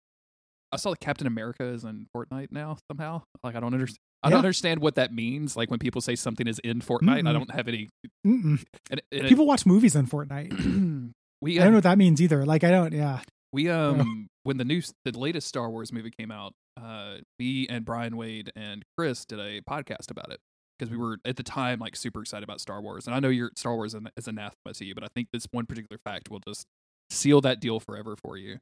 I 0.72 0.76
saw 0.76 0.90
that 0.90 0.98
Captain 1.00 1.28
America 1.28 1.64
is 1.64 1.84
in 1.84 2.06
Fortnite 2.16 2.48
now 2.50 2.78
somehow. 2.90 3.22
Like, 3.44 3.54
I 3.54 3.60
don't 3.60 3.72
understand. 3.74 3.98
I 4.24 4.30
don't 4.30 4.38
understand 4.38 4.80
what 4.80 4.94
that 4.96 5.12
means. 5.12 5.56
Like 5.56 5.70
when 5.70 5.78
people 5.78 6.00
say 6.00 6.16
something 6.16 6.46
is 6.46 6.58
in 6.60 6.80
Fortnite, 6.80 7.18
I 7.18 7.20
Mm-mm. 7.22 7.32
don't 7.32 7.54
have 7.54 7.68
any. 7.68 7.88
And, 8.24 8.58
and 8.90 9.28
people 9.28 9.46
watch 9.46 9.66
movies 9.66 9.94
in 9.94 10.06
Fortnite. 10.06 10.52
it, 10.52 11.12
we 11.40 11.58
I 11.58 11.64
don't 11.64 11.64
know 11.64 11.68
um, 11.68 11.74
what 11.74 11.82
that 11.84 11.98
means 11.98 12.20
either. 12.22 12.44
Like 12.44 12.64
I 12.64 12.70
don't. 12.70 12.92
Yeah. 12.92 13.20
we 13.52 13.68
um 13.68 14.28
when 14.44 14.56
the 14.56 14.64
new 14.64 14.82
the 15.04 15.18
latest 15.18 15.48
Star 15.48 15.70
Wars 15.70 15.92
movie 15.92 16.10
came 16.10 16.30
out, 16.30 16.52
uh, 16.82 17.16
me 17.38 17.66
and 17.68 17.84
Brian 17.84 18.16
Wade 18.16 18.50
and 18.56 18.82
Chris 18.96 19.24
did 19.24 19.38
a 19.40 19.60
podcast 19.62 20.10
about 20.10 20.30
it 20.30 20.38
because 20.78 20.90
we 20.90 20.96
were 20.96 21.18
at 21.24 21.36
the 21.36 21.42
time 21.42 21.78
like 21.78 21.96
super 21.96 22.20
excited 22.20 22.44
about 22.44 22.60
Star 22.60 22.80
Wars, 22.80 23.06
and 23.06 23.14
I 23.14 23.20
know 23.20 23.28
your 23.28 23.50
Star 23.56 23.74
Wars 23.74 23.94
is 24.16 24.28
anathema 24.28 24.74
to 24.74 24.84
you, 24.84 24.94
but 24.94 25.04
I 25.04 25.08
think 25.14 25.28
this 25.32 25.46
one 25.50 25.66
particular 25.66 25.98
fact 26.04 26.30
will 26.30 26.40
just 26.46 26.66
seal 27.10 27.40
that 27.42 27.60
deal 27.60 27.80
forever 27.80 28.16
for 28.22 28.36
you. 28.36 28.58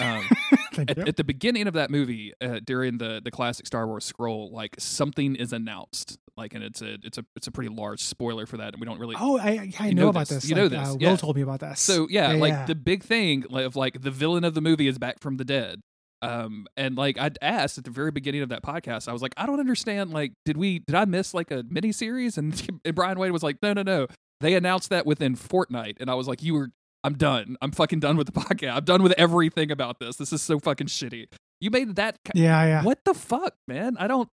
Um, 0.00 0.24
at, 0.78 0.98
at 0.98 1.16
the 1.16 1.24
beginning 1.24 1.66
of 1.66 1.74
that 1.74 1.90
movie, 1.90 2.32
uh, 2.40 2.60
during 2.64 2.98
the 2.98 3.20
the 3.22 3.30
classic 3.30 3.66
Star 3.66 3.86
Wars 3.86 4.04
scroll, 4.04 4.50
like 4.52 4.76
something 4.78 5.34
is 5.36 5.52
announced, 5.52 6.18
like, 6.36 6.54
and 6.54 6.62
it's 6.62 6.80
a 6.80 6.98
it's 7.02 7.18
a 7.18 7.24
it's 7.34 7.46
a 7.46 7.50
pretty 7.50 7.70
large 7.70 8.00
spoiler 8.02 8.46
for 8.46 8.56
that, 8.58 8.72
and 8.74 8.80
we 8.80 8.86
don't 8.86 9.00
really. 9.00 9.16
Oh, 9.18 9.38
I 9.38 9.72
I 9.80 9.90
know, 9.92 10.04
know 10.04 10.08
about 10.10 10.28
this. 10.28 10.42
this. 10.42 10.48
You 10.50 10.54
know 10.56 10.62
Like, 10.64 10.70
this. 10.70 10.88
Uh, 10.88 10.96
Yeah. 11.00 11.10
Will 11.10 11.16
told 11.16 11.36
me 11.36 11.42
about 11.42 11.60
this. 11.60 11.80
So 11.80 12.06
yeah, 12.08 12.32
Yeah, 12.32 12.38
like 12.38 12.52
yeah. 12.52 12.66
the 12.66 12.74
big 12.76 13.02
thing 13.02 13.44
like, 13.50 13.64
of 13.66 13.74
like 13.76 14.00
the 14.02 14.10
villain 14.10 14.44
of 14.44 14.54
the 14.54 14.60
movie 14.60 14.86
is 14.86 14.98
back 14.98 15.18
from 15.20 15.36
the 15.38 15.44
dead. 15.44 15.80
Um, 16.22 16.66
and 16.76 16.96
like 16.96 17.18
I'd 17.18 17.38
asked 17.40 17.78
at 17.78 17.84
the 17.84 17.90
very 17.90 18.10
beginning 18.10 18.42
of 18.42 18.50
that 18.50 18.62
podcast, 18.62 19.08
I 19.08 19.12
was 19.12 19.22
like, 19.22 19.32
I 19.38 19.46
don't 19.46 19.58
understand. 19.60 20.10
Like, 20.12 20.32
did 20.44 20.56
we 20.56 20.78
did 20.80 20.94
I 20.94 21.04
miss 21.04 21.34
like 21.34 21.50
a 21.50 21.64
mini 21.68 21.92
series? 21.92 22.36
And, 22.38 22.80
and 22.84 22.94
Brian 22.94 23.18
Wade 23.18 23.32
was 23.32 23.42
like, 23.42 23.56
No, 23.62 23.72
no, 23.72 23.82
no. 23.82 24.06
They 24.40 24.54
announced 24.54 24.88
that 24.90 25.04
within 25.04 25.34
Fortnite, 25.36 25.96
and 26.00 26.08
I 26.10 26.14
was 26.14 26.28
like, 26.28 26.42
You 26.42 26.54
were. 26.54 26.68
I'm 27.02 27.14
done. 27.14 27.56
I'm 27.62 27.72
fucking 27.72 28.00
done 28.00 28.16
with 28.16 28.26
the 28.32 28.32
podcast. 28.40 28.76
I'm 28.76 28.84
done 28.84 29.02
with 29.02 29.12
everything 29.16 29.70
about 29.70 29.98
this. 30.00 30.16
This 30.16 30.32
is 30.32 30.42
so 30.42 30.58
fucking 30.58 30.88
shitty. 30.88 31.26
You 31.60 31.70
made 31.70 31.96
that. 31.96 32.16
ki- 32.24 32.40
yeah, 32.42 32.64
yeah, 32.64 32.82
What 32.82 32.98
the 33.04 33.14
fuck, 33.14 33.54
man? 33.68 33.96
I 33.98 34.06
don't. 34.06 34.28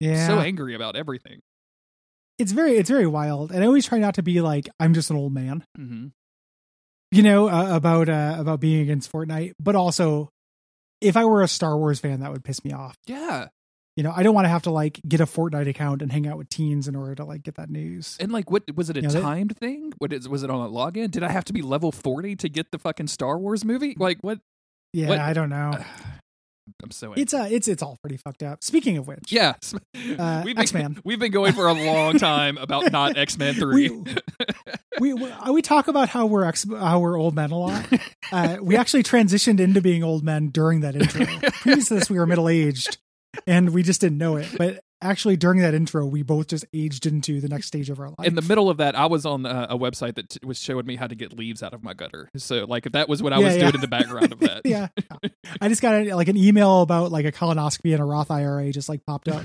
yeah. 0.00 0.26
So 0.26 0.38
angry 0.40 0.74
about 0.74 0.96
everything. 0.96 1.40
it's 2.38 2.52
very 2.52 2.76
it's 2.76 2.90
very 2.90 3.06
wild, 3.06 3.52
and 3.52 3.62
I 3.62 3.66
always 3.66 3.86
try 3.86 3.98
not 3.98 4.14
to 4.14 4.22
be 4.22 4.40
like 4.40 4.68
I'm 4.80 4.94
just 4.94 5.10
an 5.10 5.16
old 5.16 5.32
man. 5.32 5.64
Mm-hmm. 5.78 6.06
you 7.12 7.22
know 7.22 7.48
uh, 7.48 7.76
about 7.76 8.08
uh, 8.08 8.36
about 8.38 8.60
being 8.60 8.80
against 8.82 9.10
Fortnite, 9.12 9.52
but 9.60 9.74
also 9.76 10.28
if 11.00 11.16
I 11.16 11.24
were 11.26 11.42
a 11.42 11.48
Star 11.48 11.76
Wars 11.76 12.00
fan, 12.00 12.20
that 12.20 12.32
would 12.32 12.44
piss 12.44 12.64
me 12.64 12.72
off. 12.72 12.96
Yeah, 13.06 13.48
You 13.96 14.02
know, 14.02 14.12
I 14.14 14.22
don't 14.24 14.34
want 14.34 14.44
to 14.46 14.48
have 14.48 14.62
to 14.62 14.70
like 14.70 15.00
get 15.06 15.20
a 15.20 15.24
Fortnite 15.24 15.68
account 15.68 16.02
and 16.02 16.10
hang 16.10 16.26
out 16.26 16.36
with 16.36 16.48
teens 16.48 16.88
in 16.88 16.96
order 16.96 17.14
to 17.14 17.24
like 17.24 17.42
get 17.44 17.54
that 17.56 17.70
news. 17.70 18.16
and 18.18 18.32
like, 18.32 18.50
what 18.50 18.64
was 18.74 18.90
it 18.90 18.96
a 18.96 19.02
You 19.02 19.08
know, 19.08 19.20
timed 19.22 19.56
thing? 19.56 19.92
What 19.98 20.12
is 20.12 20.28
was 20.28 20.42
it 20.42 20.50
on 20.50 20.60
a 20.60 20.68
login? 20.68 21.10
Did 21.10 21.22
I 21.22 21.30
have 21.30 21.44
to 21.44 21.52
be 21.52 21.62
level 21.62 21.92
forty 21.92 22.34
to 22.36 22.48
get 22.48 22.72
the 22.72 22.78
fucking 22.78 23.06
Star 23.06 23.38
Wars 23.38 23.64
movie? 23.64 23.94
Like 23.98 24.18
what? 24.22 24.40
Yeah, 24.92 25.08
what- 25.10 25.18
I 25.20 25.32
don't 25.32 25.48
know. 25.50 25.72
I'm 26.82 26.90
so 26.90 27.08
angry. 27.08 27.22
It's 27.22 27.34
uh 27.34 27.46
it's 27.50 27.68
it's 27.68 27.82
all 27.82 27.98
pretty 28.02 28.16
fucked 28.16 28.42
up. 28.42 28.64
Speaking 28.64 28.96
of 28.96 29.06
which, 29.06 29.30
yeah. 29.30 29.52
Uh, 30.18 30.42
we've 30.44 30.56
been, 30.56 30.62
X-Men. 30.62 30.98
We've 31.04 31.18
been 31.18 31.30
going 31.30 31.52
for 31.52 31.68
a 31.68 31.74
long 31.74 32.18
time 32.18 32.56
about 32.56 32.90
not 32.90 33.16
X 33.18 33.36
Men 33.38 33.54
three. 33.54 33.90
we 34.98 35.12
we, 35.12 35.30
uh, 35.30 35.52
we 35.52 35.60
talk 35.60 35.88
about 35.88 36.08
how 36.08 36.24
we're 36.26 36.44
ex- 36.44 36.66
how 36.68 37.00
we're 37.00 37.18
old 37.20 37.34
men 37.34 37.50
a 37.50 37.58
lot. 37.58 37.86
Uh, 38.32 38.56
we 38.62 38.76
actually 38.76 39.02
transitioned 39.02 39.60
into 39.60 39.82
being 39.82 40.02
old 40.02 40.24
men 40.24 40.48
during 40.48 40.80
that 40.80 40.96
intro. 40.96 41.26
Previous 41.60 41.88
to 41.88 41.94
this, 41.96 42.08
we 42.10 42.18
were 42.18 42.26
middle 42.26 42.48
aged, 42.48 42.96
and 43.46 43.70
we 43.70 43.82
just 43.82 44.00
didn't 44.00 44.18
know 44.18 44.36
it. 44.36 44.48
But 44.56 44.80
actually, 45.02 45.36
during 45.36 45.60
that 45.60 45.74
intro, 45.74 46.06
we 46.06 46.22
both 46.22 46.48
just 46.48 46.64
aged 46.72 47.06
into 47.06 47.40
the 47.40 47.48
next 47.48 47.66
stage 47.66 47.90
of 47.90 48.00
our 48.00 48.08
life. 48.10 48.26
in 48.26 48.34
the 48.34 48.42
middle 48.42 48.70
of 48.70 48.78
that, 48.78 48.94
I 48.96 49.06
was 49.06 49.26
on 49.26 49.44
uh, 49.46 49.66
a 49.70 49.76
website 49.78 50.14
that 50.16 50.30
t- 50.30 50.38
was 50.44 50.58
showing 50.58 50.86
me 50.86 50.96
how 50.96 51.06
to 51.06 51.14
get 51.14 51.32
leaves 51.36 51.62
out 51.62 51.74
of 51.74 51.82
my 51.82 51.94
gutter. 51.94 52.30
So, 52.36 52.64
like, 52.64 52.90
that 52.92 53.08
was 53.08 53.22
what 53.22 53.32
I 53.32 53.38
Yeah, 53.38 53.44
was 53.44 53.54
yeah. 53.56 53.60
doing 53.62 53.74
in 53.76 53.80
the 53.80 53.88
background 53.88 54.32
of 54.32 54.40
that, 54.40 54.62
yeah. 54.64 54.88
I 55.60 55.68
just 55.68 55.82
got 55.82 55.94
a, 55.94 56.14
like 56.14 56.28
an 56.28 56.36
email 56.36 56.82
about 56.82 57.12
like 57.12 57.24
a 57.26 57.32
colonoscopy 57.32 57.92
and 57.92 58.00
a 58.00 58.04
Roth 58.04 58.30
IRA 58.30 58.70
just 58.72 58.88
like 58.88 59.04
popped 59.06 59.28
up 59.28 59.44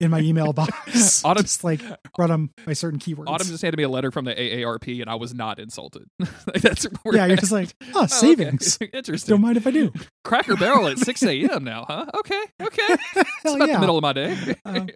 in 0.00 0.10
my 0.10 0.20
email 0.20 0.52
box. 0.52 1.24
Autumn- 1.24 1.42
just 1.44 1.64
like 1.64 1.80
brought 2.16 2.28
them 2.28 2.50
by 2.66 2.72
certain 2.72 2.98
keywords. 2.98 3.28
Autumn 3.28 3.46
just 3.48 3.62
handed 3.62 3.76
me 3.78 3.84
a 3.84 3.88
letter 3.88 4.10
from 4.10 4.24
the 4.24 4.34
AARP, 4.34 5.00
and 5.00 5.08
I 5.10 5.14
was 5.16 5.34
not 5.34 5.58
insulted. 5.58 6.06
like, 6.18 6.60
that's 6.62 6.84
yeah, 6.84 6.90
we're 7.04 7.26
you're 7.28 7.36
just 7.36 7.52
like, 7.52 7.70
oh, 7.82 7.86
Oh, 7.94 7.98
okay. 8.04 8.06
savings. 8.08 8.78
Interesting. 8.92 9.32
Don't 9.34 9.40
mind 9.42 9.56
if 9.56 9.66
I 9.66 9.70
do. 9.70 9.92
Cracker 10.24 10.56
Barrel 10.56 10.88
at 10.88 10.98
6 10.98 11.22
a.m. 11.24 11.64
now, 11.64 11.84
huh? 11.86 12.06
Okay, 12.18 12.42
okay. 12.62 12.96
It's 13.16 13.30
Hell 13.42 13.56
about 13.56 13.68
yeah. 13.68 13.74
the 13.74 13.80
middle 13.80 13.98
of 13.98 14.02
my 14.02 14.12
day. 14.12 14.54
Um, 14.64 14.88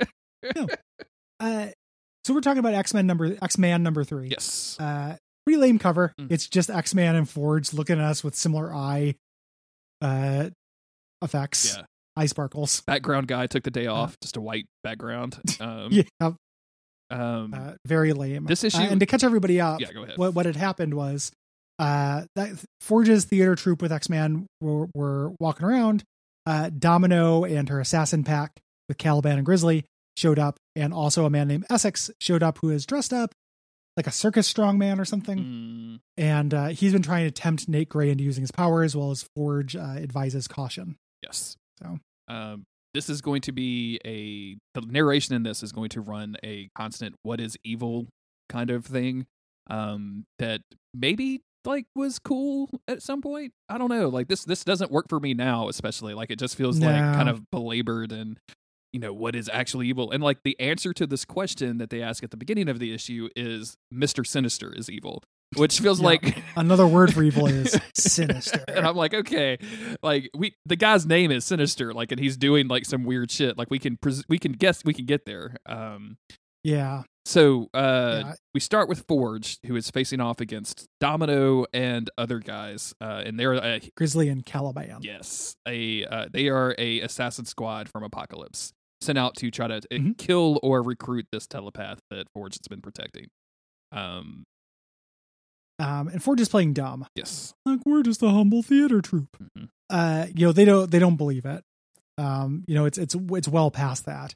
Uh, 1.40 1.66
so 2.24 2.34
we're 2.34 2.40
talking 2.40 2.58
about 2.60 2.74
X 2.74 2.94
Men 2.94 3.06
number 3.06 3.36
X 3.42 3.58
Man 3.58 3.82
number 3.82 4.02
three. 4.04 4.28
yes. 4.28 4.76
Uh, 4.80 5.16
pretty 5.44 5.60
lame 5.60 5.78
cover. 5.78 6.12
Mm. 6.20 6.32
It's 6.32 6.48
just 6.48 6.70
X 6.70 6.94
Man 6.94 7.14
and 7.14 7.28
Forge 7.28 7.72
looking 7.72 7.98
at 7.98 8.04
us 8.04 8.24
with 8.24 8.34
similar 8.34 8.74
eye 8.74 9.14
uh 10.02 10.50
effects, 11.22 11.74
Yeah. 11.76 11.84
Eye 12.16 12.26
sparkles. 12.26 12.80
Background 12.86 13.28
guy 13.28 13.46
took 13.46 13.62
the 13.64 13.70
day 13.70 13.86
off, 13.86 14.16
just 14.20 14.36
a 14.36 14.40
white 14.40 14.66
background. 14.82 15.38
Um, 15.60 15.88
Yeah, 15.92 16.02
um, 17.10 17.54
uh, 17.54 17.72
very 17.86 18.12
lame. 18.12 18.44
This 18.46 18.64
issue- 18.64 18.78
Uh, 18.78 18.88
and 18.90 19.00
to 19.00 19.06
catch 19.06 19.22
everybody 19.24 19.60
up, 19.60 19.80
yeah, 19.80 19.92
go 19.92 20.02
ahead. 20.02 20.18
what 20.18 20.34
what 20.34 20.46
had 20.46 20.56
happened 20.56 20.94
was 20.94 21.30
uh 21.78 22.24
that 22.36 22.50
Forge's 22.80 23.24
theater 23.26 23.54
troupe 23.54 23.82
with 23.82 23.92
X-Man 23.92 24.46
were, 24.60 24.88
were 24.94 25.32
walking 25.38 25.66
around. 25.66 26.02
Uh 26.46 26.70
Domino 26.76 27.44
and 27.44 27.68
her 27.68 27.80
assassin 27.80 28.24
pack 28.24 28.52
with 28.88 28.98
Caliban 28.98 29.36
and 29.36 29.44
Grizzly 29.46 29.84
showed 30.16 30.38
up, 30.38 30.56
and 30.74 30.94
also 30.94 31.26
a 31.26 31.30
man 31.30 31.48
named 31.48 31.66
Essex 31.70 32.10
showed 32.20 32.42
up 32.42 32.58
who 32.58 32.70
is 32.70 32.86
dressed 32.86 33.12
up 33.12 33.32
like 33.96 34.06
a 34.06 34.10
circus 34.12 34.50
strongman 34.52 34.98
or 34.98 35.04
something. 35.04 35.38
Mm, 35.38 35.98
And 36.16 36.52
uh, 36.54 36.66
he's 36.68 36.92
been 36.92 37.02
trying 37.02 37.24
to 37.26 37.30
tempt 37.30 37.68
Nate 37.68 37.88
Gray 37.88 38.10
into 38.10 38.24
using 38.24 38.42
his 38.42 38.50
powers, 38.50 38.94
while 38.96 39.10
as 39.10 39.26
Forge 39.34 39.74
uh, 39.76 39.80
advises 39.80 40.46
caution. 40.48 40.96
yes. 41.22 41.56
So. 41.82 41.98
Um, 42.28 42.64
this 42.94 43.10
is 43.10 43.20
going 43.20 43.42
to 43.42 43.52
be 43.52 44.00
a 44.06 44.56
the 44.78 44.86
narration 44.86 45.34
in 45.34 45.42
this 45.42 45.62
is 45.62 45.70
going 45.70 45.90
to 45.90 46.00
run 46.00 46.36
a 46.42 46.70
constant 46.74 47.14
"what 47.22 47.40
is 47.40 47.56
evil" 47.62 48.06
kind 48.48 48.70
of 48.70 48.86
thing. 48.86 49.26
Um, 49.68 50.24
that 50.38 50.62
maybe 50.94 51.42
like 51.66 51.86
was 51.94 52.18
cool 52.18 52.70
at 52.88 53.02
some 53.02 53.20
point. 53.20 53.52
I 53.68 53.76
don't 53.78 53.90
know. 53.90 54.08
Like 54.08 54.28
this 54.28 54.44
this 54.44 54.64
doesn't 54.64 54.90
work 54.90 55.06
for 55.08 55.20
me 55.20 55.34
now, 55.34 55.68
especially 55.68 56.14
like 56.14 56.30
it 56.30 56.38
just 56.38 56.56
feels 56.56 56.78
like 56.78 56.96
kind 56.96 57.28
of 57.28 57.50
belabored 57.50 58.12
and 58.12 58.38
you 58.96 59.00
know 59.02 59.12
what 59.12 59.36
is 59.36 59.50
actually 59.52 59.86
evil 59.88 60.10
and 60.10 60.22
like 60.22 60.38
the 60.42 60.58
answer 60.58 60.94
to 60.94 61.06
this 61.06 61.26
question 61.26 61.76
that 61.76 61.90
they 61.90 62.00
ask 62.00 62.24
at 62.24 62.30
the 62.30 62.36
beginning 62.38 62.66
of 62.66 62.78
the 62.78 62.94
issue 62.94 63.28
is 63.36 63.76
Mr. 63.92 64.26
Sinister 64.26 64.72
is 64.72 64.88
evil, 64.88 65.22
which 65.54 65.78
feels 65.80 66.00
Yeah. 66.00 66.06
like 66.06 66.38
Another 66.56 66.86
word 66.86 67.12
for 67.12 67.22
evil 67.22 67.46
is 67.46 67.78
sinister. 67.94 68.64
and 68.68 68.86
I'm 68.86 68.96
like, 68.96 69.12
okay, 69.12 69.58
like 70.02 70.30
we 70.34 70.54
the 70.64 70.76
guy's 70.76 71.04
name 71.04 71.30
is 71.30 71.44
Sinister, 71.44 71.92
like, 71.92 72.10
and 72.10 72.18
he's 72.18 72.38
doing 72.38 72.68
like 72.68 72.86
some 72.86 73.04
weird 73.04 73.30
shit. 73.30 73.58
Like 73.58 73.70
we 73.70 73.78
can 73.78 73.98
pres- 73.98 74.24
we 74.30 74.38
can 74.38 74.52
guess 74.52 74.82
we 74.82 74.94
can 74.94 75.04
get 75.04 75.26
there. 75.26 75.56
Um, 75.66 76.16
yeah, 76.64 77.02
so 77.26 77.68
uh, 77.74 78.22
Yeah. 78.24 78.32
we 78.54 78.60
start 78.60 78.88
with 78.88 79.04
Forge, 79.06 79.58
who 79.66 79.76
is 79.76 79.90
facing 79.90 80.20
off 80.20 80.40
against 80.40 80.88
Domino 81.00 81.66
and 81.74 82.08
other 82.18 82.38
guys, 82.40 82.94
uh, 83.00 83.22
and 83.26 83.38
they're 83.38 83.52
a 83.52 83.80
Grizzly 83.94 84.30
and 84.30 84.44
Caliban. 84.44 85.00
yes, 85.02 85.54
a 85.68 86.04
uh, 86.06 86.26
they 86.32 86.48
are 86.48 86.74
a 86.78 87.00
assassin 87.02 87.44
squad 87.44 87.88
from 87.90 88.02
Apocalypse 88.02 88.72
sent 89.00 89.18
out 89.18 89.36
to 89.36 89.50
try 89.50 89.66
to 89.68 89.76
uh, 89.76 89.80
Mhm. 89.92 90.16
kill 90.18 90.58
or 90.62 90.82
recruit 90.82 91.26
this 91.32 91.46
telepath 91.46 92.00
that 92.10 92.26
Forge 92.34 92.54
has 92.54 92.66
been 92.68 92.80
protecting. 92.80 93.26
Um, 93.92 94.44
Um, 95.78 96.08
and 96.08 96.22
Forge 96.22 96.40
is 96.40 96.48
playing 96.48 96.72
dumb. 96.72 97.06
yes, 97.14 97.52
Like 97.66 97.80
we're 97.84 98.02
just 98.02 98.22
a 98.22 98.30
humble 98.30 98.62
theater 98.62 99.02
troupe. 99.02 99.36
Mhm. 99.56 99.68
Uh, 99.90 100.26
you 100.34 100.46
know 100.46 100.52
they 100.52 100.64
don't 100.64 100.90
they 100.90 100.98
don't 100.98 101.16
believe 101.16 101.44
it. 101.44 101.62
Um, 102.18 102.64
you 102.66 102.74
know 102.74 102.86
it's 102.86 102.96
it's 102.98 103.14
it's 103.14 103.46
well 103.48 103.70
past 103.70 104.06
that. 104.06 104.34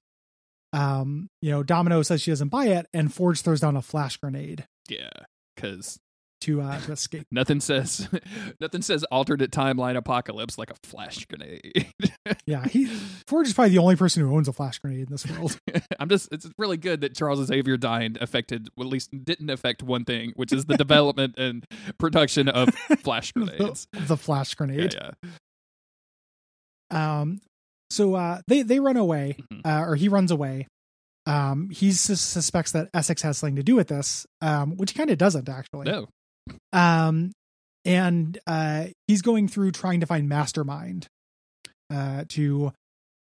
Um, 0.72 1.28
you 1.42 1.50
know 1.50 1.62
Domino 1.62 2.02
says 2.02 2.20
she 2.22 2.30
doesn't 2.30 2.50
buy 2.50 2.66
it, 2.66 2.86
and 2.92 3.12
Forge 3.12 3.40
throws 3.40 3.60
down 3.60 3.76
a 3.76 3.82
flash 3.82 4.16
grenade 4.18 4.66
yeah, 4.88 5.08
because 5.56 5.98
to 6.42 6.60
uh 6.62 6.80
to 6.80 6.92
escape. 6.92 7.26
Nothing 7.32 7.60
says 7.60 8.08
nothing 8.60 8.82
says 8.82 9.04
alternate 9.04 9.50
timeline 9.50 9.96
apocalypse 9.96 10.58
like 10.58 10.70
a 10.70 10.76
flash 10.84 11.24
grenade. 11.26 11.92
Yeah, 12.46 12.64
he 12.66 12.86
Forge 13.26 13.48
is 13.48 13.54
probably 13.54 13.70
the 13.70 13.78
only 13.78 13.96
person 13.96 14.22
who 14.22 14.34
owns 14.36 14.46
a 14.48 14.52
flash 14.52 14.78
grenade 14.78 15.00
in 15.00 15.10
this 15.10 15.26
world. 15.26 15.58
I'm 15.98 16.08
just 16.08 16.28
it's 16.32 16.48
really 16.58 16.76
good 16.76 17.00
that 17.02 17.14
Charles 17.16 17.44
Xavier 17.46 17.76
dying 17.76 18.16
affected 18.20 18.68
well, 18.76 18.86
at 18.88 18.92
least 18.92 19.10
didn't 19.24 19.50
affect 19.50 19.82
one 19.82 20.04
thing, 20.04 20.32
which 20.36 20.52
is 20.52 20.64
the 20.66 20.76
development 20.76 21.34
and 21.38 21.64
production 21.98 22.48
of 22.48 22.74
flash 23.02 23.32
grenades. 23.32 23.86
the, 23.92 24.00
the 24.00 24.16
flash 24.16 24.54
grenade. 24.54 24.94
yeah. 24.94 25.10
Um, 26.90 27.40
so 27.90 28.14
uh, 28.14 28.40
they 28.48 28.62
they 28.62 28.80
run 28.80 28.96
away, 28.96 29.36
Mhm. 29.52 29.60
uh, 29.64 29.88
or 29.88 29.96
he 29.96 30.08
runs 30.08 30.30
away. 30.30 30.66
Um, 31.26 31.70
he 31.70 31.92
sus- 31.92 32.20
suspects 32.20 32.72
that 32.72 32.88
Essex 32.94 33.22
has 33.22 33.38
something 33.38 33.56
to 33.56 33.62
do 33.62 33.76
with 33.76 33.88
this, 33.88 34.26
um, 34.40 34.76
which 34.76 34.92
he 34.92 34.98
kind 34.98 35.10
of 35.10 35.18
doesn't 35.18 35.48
actually. 35.48 35.84
No. 35.90 36.08
Um, 36.72 37.32
and 37.84 38.38
uh, 38.46 38.86
he's 39.06 39.22
going 39.22 39.48
through 39.48 39.72
trying 39.72 40.00
to 40.00 40.06
find 40.06 40.28
Mastermind, 40.28 41.08
uh, 41.92 42.24
to 42.28 42.72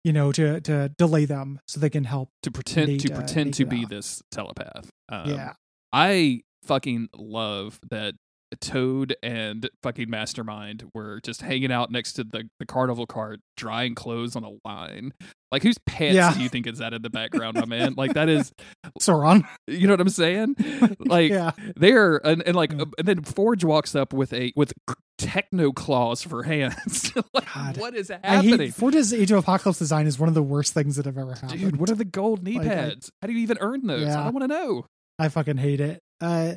you 0.04 0.12
know, 0.12 0.32
to 0.32 0.60
to 0.62 0.90
delay 0.98 1.24
them 1.24 1.60
so 1.66 1.80
they 1.80 1.90
can 1.90 2.04
help. 2.04 2.28
to 2.42 2.50
pretend 2.50 2.88
Nate, 2.88 3.00
to 3.02 3.12
uh, 3.12 3.16
pretend 3.16 3.46
Nate 3.46 3.54
to 3.54 3.64
be 3.66 3.82
out. 3.82 3.90
this 3.90 4.22
telepath. 4.30 4.90
Um, 5.08 5.30
yeah, 5.30 5.52
I 5.92 6.42
fucking 6.64 7.08
love 7.14 7.78
that 7.90 8.14
Toad 8.60 9.16
and 9.22 9.68
fucking 9.82 10.10
Mastermind 10.10 10.88
were 10.94 11.20
just 11.24 11.42
hanging 11.42 11.72
out 11.72 11.90
next 11.90 12.14
to 12.14 12.24
the, 12.24 12.48
the 12.58 12.66
carnival 12.66 13.06
cart, 13.06 13.40
drying 13.56 13.94
clothes 13.94 14.36
on 14.36 14.44
a 14.44 14.50
line. 14.68 15.12
Like, 15.50 15.62
whose 15.62 15.78
pants 15.86 16.14
Yeah. 16.14 16.32
do 16.32 16.40
you 16.42 16.48
think 16.48 16.66
is 16.66 16.78
that 16.78 16.94
in 16.94 17.02
the 17.02 17.10
background, 17.10 17.56
my 17.56 17.66
man? 17.66 17.94
Like, 17.96 18.14
that 18.14 18.28
is, 18.28 18.52
Sauron. 19.00 19.46
you 19.66 19.86
know 19.86 19.92
what 19.94 20.00
I'm 20.00 20.08
saying? 20.08 20.56
Like, 21.00 21.30
yeah, 21.30 21.50
they're 21.76 22.16
and, 22.26 22.42
and 22.46 22.56
like, 22.56 22.72
Yeah. 22.72 22.82
uh, 22.82 22.86
and 22.98 23.08
then 23.08 23.22
Forge 23.22 23.64
walks 23.64 23.94
up 23.94 24.12
with 24.12 24.32
a 24.32 24.52
with 24.56 24.72
techno 25.18 25.72
claws 25.72 26.22
for 26.22 26.42
hands. 26.42 27.12
like, 27.34 27.52
God. 27.54 27.76
what 27.76 27.94
is 27.94 28.10
I 28.10 28.18
happening? 28.22 28.58
hate 28.58 28.74
Forge's 28.74 29.12
Age 29.12 29.30
of 29.30 29.38
Apocalypse 29.38 29.78
design 29.78 30.06
is 30.06 30.18
one 30.18 30.28
of 30.28 30.34
the 30.34 30.42
worst 30.42 30.72
things 30.74 30.96
that 30.96 31.06
have 31.06 31.18
ever 31.18 31.34
happened. 31.34 31.60
Dude, 31.60 31.76
what 31.76 31.90
are 31.90 31.94
the 31.94 32.04
gold 32.04 32.42
knee 32.42 32.58
Like, 32.58 32.66
I- 32.68 32.74
pads? 32.74 33.10
How 33.20 33.26
do 33.28 33.34
you 33.34 33.40
even 33.40 33.58
earn 33.60 33.86
those? 33.86 34.08
I 34.08 34.24
don't 34.24 34.34
want 34.34 34.44
to 34.44 34.48
know. 34.56 34.86
I 35.18 35.28
fucking 35.28 35.58
hate 35.58 35.80
it. 35.80 36.00
Uh, 36.20 36.54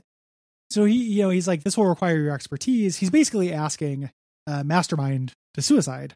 so 0.75 0.83
he, 0.83 0.95
you 0.95 1.23
know, 1.23 1.29
he's 1.29 1.47
like, 1.47 1.63
this 1.63 1.77
will 1.77 1.85
require 1.85 2.17
your 2.17 2.33
expertise. 2.33 2.97
He's 2.97 3.09
basically 3.09 3.53
asking 3.53 4.09
uh, 4.45 4.61
Mastermind 4.65 5.31
to 5.53 5.61
suicide. 5.61 6.13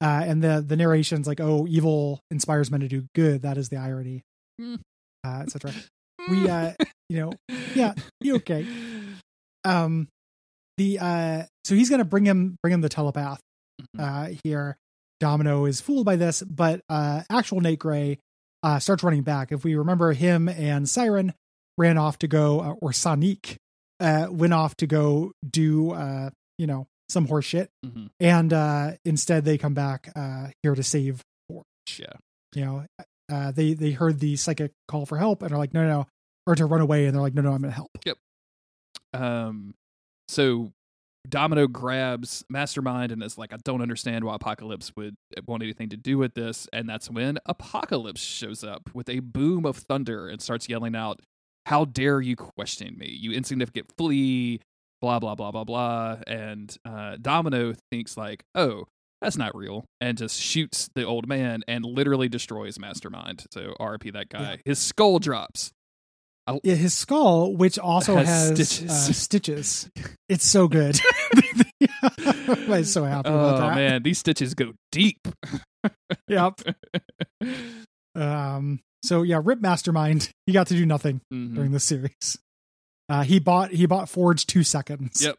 Uh, 0.00 0.22
and 0.24 0.44
the 0.44 0.64
the 0.64 0.76
narration's 0.76 1.26
like, 1.26 1.40
oh, 1.40 1.66
evil 1.68 2.20
inspires 2.30 2.70
men 2.70 2.78
to 2.82 2.88
do 2.88 3.04
good. 3.16 3.42
That 3.42 3.58
is 3.58 3.68
the 3.68 3.78
irony, 3.78 4.22
Hmm. 4.60 4.76
uh, 5.26 5.40
etc. 5.42 5.72
We, 6.28 6.48
uh, 6.48 6.74
you 7.08 7.18
know, 7.18 7.32
yeah, 7.74 7.94
you 8.20 8.36
okay? 8.36 8.64
Um, 9.64 10.06
the 10.76 10.98
uh, 11.00 11.42
so 11.64 11.74
he's 11.74 11.90
gonna 11.90 12.04
bring 12.04 12.24
him 12.24 12.56
bring 12.62 12.72
him 12.72 12.80
the 12.82 12.88
telepath. 12.88 13.40
Mhm. 13.96 14.00
Uh, 14.00 14.36
here, 14.44 14.76
Domino 15.18 15.64
is 15.64 15.80
fooled 15.80 16.04
by 16.06 16.14
this, 16.14 16.42
but 16.42 16.80
uh, 16.88 17.22
actual 17.28 17.60
Nate 17.60 17.80
Gray 17.80 18.18
uh, 18.62 18.78
starts 18.78 19.02
running 19.02 19.22
back. 19.22 19.50
If 19.50 19.64
we 19.64 19.74
remember, 19.74 20.12
him 20.12 20.48
and 20.48 20.88
Siren 20.88 21.32
ran 21.76 21.98
off 21.98 22.18
to 22.20 22.28
go, 22.28 22.60
uh, 22.60 22.72
or 22.80 22.92
Sonic 22.92 23.56
uh, 24.00 24.26
went 24.30 24.52
off 24.52 24.74
to 24.76 24.86
go 24.86 25.32
do, 25.48 25.92
uh, 25.92 26.30
you 26.58 26.66
know, 26.66 26.86
some 27.08 27.26
horse 27.26 27.44
shit, 27.44 27.70
Mhm. 27.84 28.08
and 28.20 28.52
uh, 28.52 28.92
instead 29.04 29.44
they 29.44 29.58
come 29.58 29.74
back 29.74 30.10
uh, 30.16 30.48
here 30.62 30.74
to 30.74 30.82
save 30.82 31.22
Forge. 31.48 31.64
Yeah. 31.98 32.12
You 32.54 32.64
know, 32.64 32.86
uh, 33.30 33.50
they 33.52 33.74
they 33.74 33.90
heard 33.92 34.20
the 34.20 34.36
psychic 34.36 34.72
call 34.88 35.06
for 35.06 35.18
help 35.18 35.42
and 35.42 35.52
are 35.52 35.58
like, 35.58 35.74
no, 35.74 35.82
no, 35.82 35.88
no, 35.88 36.06
or 36.46 36.54
to 36.54 36.66
run 36.66 36.80
away, 36.80 37.06
and 37.06 37.14
they're 37.14 37.22
like, 37.22 37.34
no, 37.34 37.42
no, 37.42 37.52
I'm 37.52 37.60
gonna 37.62 37.72
help. 37.72 37.90
Yep. 38.04 38.16
Um, 39.12 39.74
so 40.28 40.72
Domino 41.28 41.66
grabs 41.66 42.44
Mastermind 42.48 43.12
and 43.12 43.22
is 43.22 43.36
like, 43.36 43.52
I 43.52 43.56
don't 43.64 43.82
understand 43.82 44.24
why 44.24 44.36
Apocalypse 44.36 44.94
would 44.96 45.16
want 45.46 45.62
anything 45.62 45.88
to 45.90 45.96
do 45.96 46.16
with 46.16 46.34
this. 46.34 46.68
And 46.72 46.88
that's 46.88 47.10
when 47.10 47.38
Apocalypse 47.46 48.20
shows 48.20 48.64
up 48.64 48.90
with 48.94 49.08
a 49.08 49.18
boom 49.20 49.66
of 49.66 49.76
thunder 49.76 50.28
and 50.28 50.40
starts 50.40 50.68
yelling 50.68 50.94
out, 50.96 51.20
How 51.66 51.84
dare 51.84 52.20
you 52.20 52.36
question 52.36 52.96
me, 52.98 53.08
you 53.10 53.32
insignificant 53.32 53.86
flea, 53.96 54.60
blah, 55.00 55.18
blah, 55.18 55.34
blah, 55.34 55.50
blah, 55.50 55.64
blah. 55.64 56.16
And 56.26 56.74
uh, 56.84 57.16
Domino 57.20 57.74
thinks, 57.90 58.16
like, 58.16 58.42
oh, 58.54 58.84
that's 59.20 59.36
not 59.36 59.54
real, 59.54 59.84
and 60.00 60.16
just 60.16 60.40
shoots 60.40 60.88
the 60.94 61.04
old 61.04 61.28
man 61.28 61.62
and 61.68 61.84
literally 61.84 62.28
destroys 62.28 62.78
Mastermind. 62.78 63.44
So 63.52 63.74
RP 63.78 64.12
that 64.14 64.30
guy. 64.30 64.40
Yeah. 64.52 64.56
His 64.64 64.78
skull 64.78 65.18
drops. 65.18 65.70
Yeah, 66.64 66.74
his 66.74 66.94
skull, 66.94 67.54
which 67.54 67.78
also 67.78 68.16
Has 68.24 68.26
has, 68.26 68.48
stitches. 68.54 68.90
Uh, 68.90 69.12
stitches. 69.12 69.90
It's 70.28 70.46
so 70.46 70.66
good. 70.68 70.98
I'm 72.12 72.84
so 72.84 73.04
happy 73.04 73.28
about 73.28 73.54
Oh 73.56 73.58
that. 73.58 73.74
man, 73.74 74.02
these 74.02 74.18
stitches 74.18 74.54
go 74.54 74.72
deep. 74.92 75.26
Yep. 76.28 76.60
Um. 78.14 78.80
So 79.02 79.22
yeah, 79.22 79.40
Rip 79.42 79.60
Mastermind. 79.60 80.30
He 80.46 80.52
got 80.52 80.66
to 80.68 80.74
do 80.74 80.84
nothing 80.84 81.20
Mhm. 81.32 81.54
during 81.54 81.70
this 81.72 81.84
series. 81.84 82.36
Uh, 83.08 83.22
he 83.22 83.38
bought 83.38 83.70
he 83.70 83.86
bought 83.86 84.08
Forge 84.08 84.46
two 84.46 84.62
seconds. 84.64 85.22
Yep. 85.22 85.36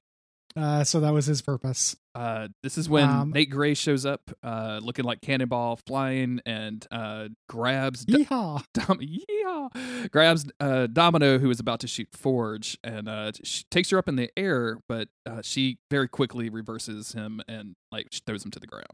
Uh, 0.56 0.84
so 0.84 1.00
that 1.00 1.12
was 1.14 1.26
his 1.26 1.42
purpose. 1.42 1.96
Uh, 2.14 2.50
this 2.62 2.78
is 2.78 2.90
when 2.90 3.10
Um, 3.10 3.32
Nate 3.32 3.50
Gray 3.50 3.74
shows 3.74 4.06
up, 4.06 4.30
uh, 4.44 4.82
looking 4.84 5.06
like 5.06 5.22
Cannonball, 5.22 5.78
flying 5.88 6.42
and 6.46 6.86
uh, 6.92 7.30
grabs 7.48 8.06
Yeehaw! 8.06 8.62
Dom- 8.74 9.00
yeah, 9.02 10.08
grabs 10.12 10.46
uh, 10.60 10.88
Domino, 10.88 11.40
who 11.40 11.50
is 11.50 11.62
about 11.62 11.80
to 11.82 11.88
shoot 11.88 12.10
Forge, 12.12 12.78
and 12.84 13.08
uh, 13.08 13.32
she 13.46 13.64
takes 13.72 13.90
her 13.92 13.98
up 13.98 14.10
in 14.10 14.18
the 14.18 14.30
air, 14.38 14.80
but 14.90 15.08
uh, 15.26 15.42
she 15.42 15.78
very 15.90 16.10
quickly 16.10 16.50
reverses 16.50 17.14
him 17.14 17.42
and 17.48 17.76
like 17.92 18.08
throws 18.26 18.44
him 18.44 18.52
to 18.52 18.60
the 18.60 18.68
ground. 18.68 18.92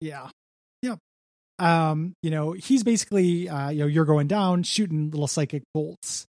Yeah. 0.00 0.30
Yep. 0.82 1.00
Um, 1.58 2.14
you 2.22 2.30
know, 2.30 2.52
he's 2.52 2.84
basically 2.84 3.48
uh, 3.48 3.70
you 3.70 3.80
know, 3.80 3.86
you're 3.86 4.04
going 4.04 4.28
down, 4.28 4.62
shooting 4.62 5.10
little 5.10 5.26
psychic 5.26 5.62
bolts 5.74 6.26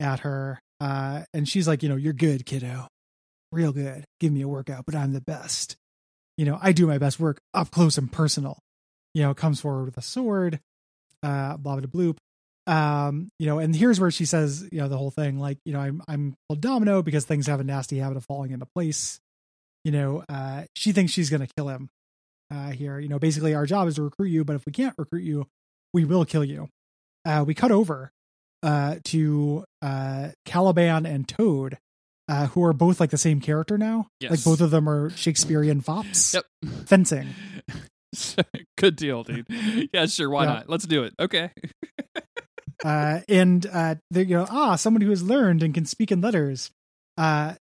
at 0.00 0.20
her. 0.20 0.60
Uh, 0.80 1.22
and 1.34 1.48
she's 1.48 1.66
like, 1.66 1.82
you 1.82 1.88
know, 1.88 1.96
you're 1.96 2.12
good, 2.12 2.46
kiddo. 2.46 2.86
Real 3.50 3.72
good. 3.72 4.04
Give 4.20 4.32
me 4.32 4.42
a 4.42 4.48
workout, 4.48 4.84
but 4.84 4.94
I'm 4.94 5.12
the 5.12 5.20
best. 5.20 5.76
You 6.36 6.44
know, 6.44 6.58
I 6.60 6.72
do 6.72 6.86
my 6.86 6.98
best 6.98 7.18
work 7.18 7.38
up 7.54 7.70
close 7.70 7.98
and 7.98 8.10
personal. 8.10 8.58
You 9.14 9.22
know, 9.22 9.34
comes 9.34 9.60
forward 9.60 9.86
with 9.86 9.96
a 9.96 10.02
sword, 10.02 10.60
uh, 11.22 11.56
blah 11.56 11.76
blah 11.76 11.86
bloop. 11.86 12.18
Um, 12.66 13.30
you 13.38 13.46
know, 13.46 13.58
and 13.58 13.74
here's 13.74 13.98
where 13.98 14.10
she 14.10 14.26
says, 14.26 14.68
you 14.70 14.78
know, 14.78 14.88
the 14.88 14.98
whole 14.98 15.10
thing, 15.10 15.38
like, 15.38 15.58
you 15.64 15.72
know, 15.72 15.80
I'm 15.80 16.02
I'm 16.06 16.34
called 16.48 16.60
Domino 16.60 17.02
because 17.02 17.24
things 17.24 17.46
have 17.46 17.60
a 17.60 17.64
nasty 17.64 17.98
habit 17.98 18.18
of 18.18 18.24
falling 18.26 18.52
into 18.52 18.66
place. 18.66 19.18
You 19.84 19.92
know, 19.92 20.24
uh, 20.28 20.64
she 20.74 20.92
thinks 20.92 21.12
she's 21.12 21.30
gonna 21.30 21.48
kill 21.56 21.68
him 21.68 21.88
uh, 22.50 22.70
here. 22.70 22.98
You 22.98 23.08
know, 23.08 23.18
basically 23.18 23.54
our 23.54 23.66
job 23.66 23.88
is 23.88 23.96
to 23.96 24.02
recruit 24.02 24.28
you, 24.28 24.44
but 24.44 24.56
if 24.56 24.64
we 24.66 24.72
can't 24.72 24.94
recruit 24.98 25.22
you, 25.24 25.46
we 25.92 26.04
will 26.04 26.24
kill 26.24 26.44
you. 26.44 26.68
Uh, 27.24 27.44
we 27.46 27.54
cut 27.54 27.70
over 27.72 28.10
uh, 28.62 28.96
to 29.04 29.64
uh, 29.82 30.28
Caliban 30.44 31.06
and 31.06 31.28
Toad, 31.28 31.78
uh, 32.28 32.46
who 32.48 32.64
are 32.64 32.72
both 32.72 33.00
like 33.00 33.10
the 33.10 33.18
same 33.18 33.40
character 33.40 33.76
now. 33.78 34.06
Yes. 34.20 34.30
Like 34.30 34.44
both 34.44 34.60
of 34.60 34.70
them 34.70 34.88
are 34.88 35.10
Shakespearean 35.10 35.80
fops. 35.80 36.34
Yep. 36.34 36.44
Fencing. 36.86 37.28
Good 38.78 38.96
deal, 38.96 39.22
dude. 39.24 39.46
Yeah, 39.92 40.06
sure. 40.06 40.30
Why 40.30 40.44
Yeah. 40.44 40.50
not? 40.54 40.68
Let's 40.68 40.86
do 40.86 41.04
it. 41.04 41.14
Okay. 41.20 41.50
Uh, 42.84 43.22
and 43.28 43.66
uh, 43.72 43.96
they 44.12 44.24
go, 44.24 44.46
ah, 44.48 44.76
someone 44.76 45.00
who 45.00 45.10
has 45.10 45.20
learned 45.20 45.64
and 45.64 45.74
can 45.74 45.84
speak 45.84 46.12
in 46.12 46.20
letters. 46.20 46.70
Uh, 47.16 47.54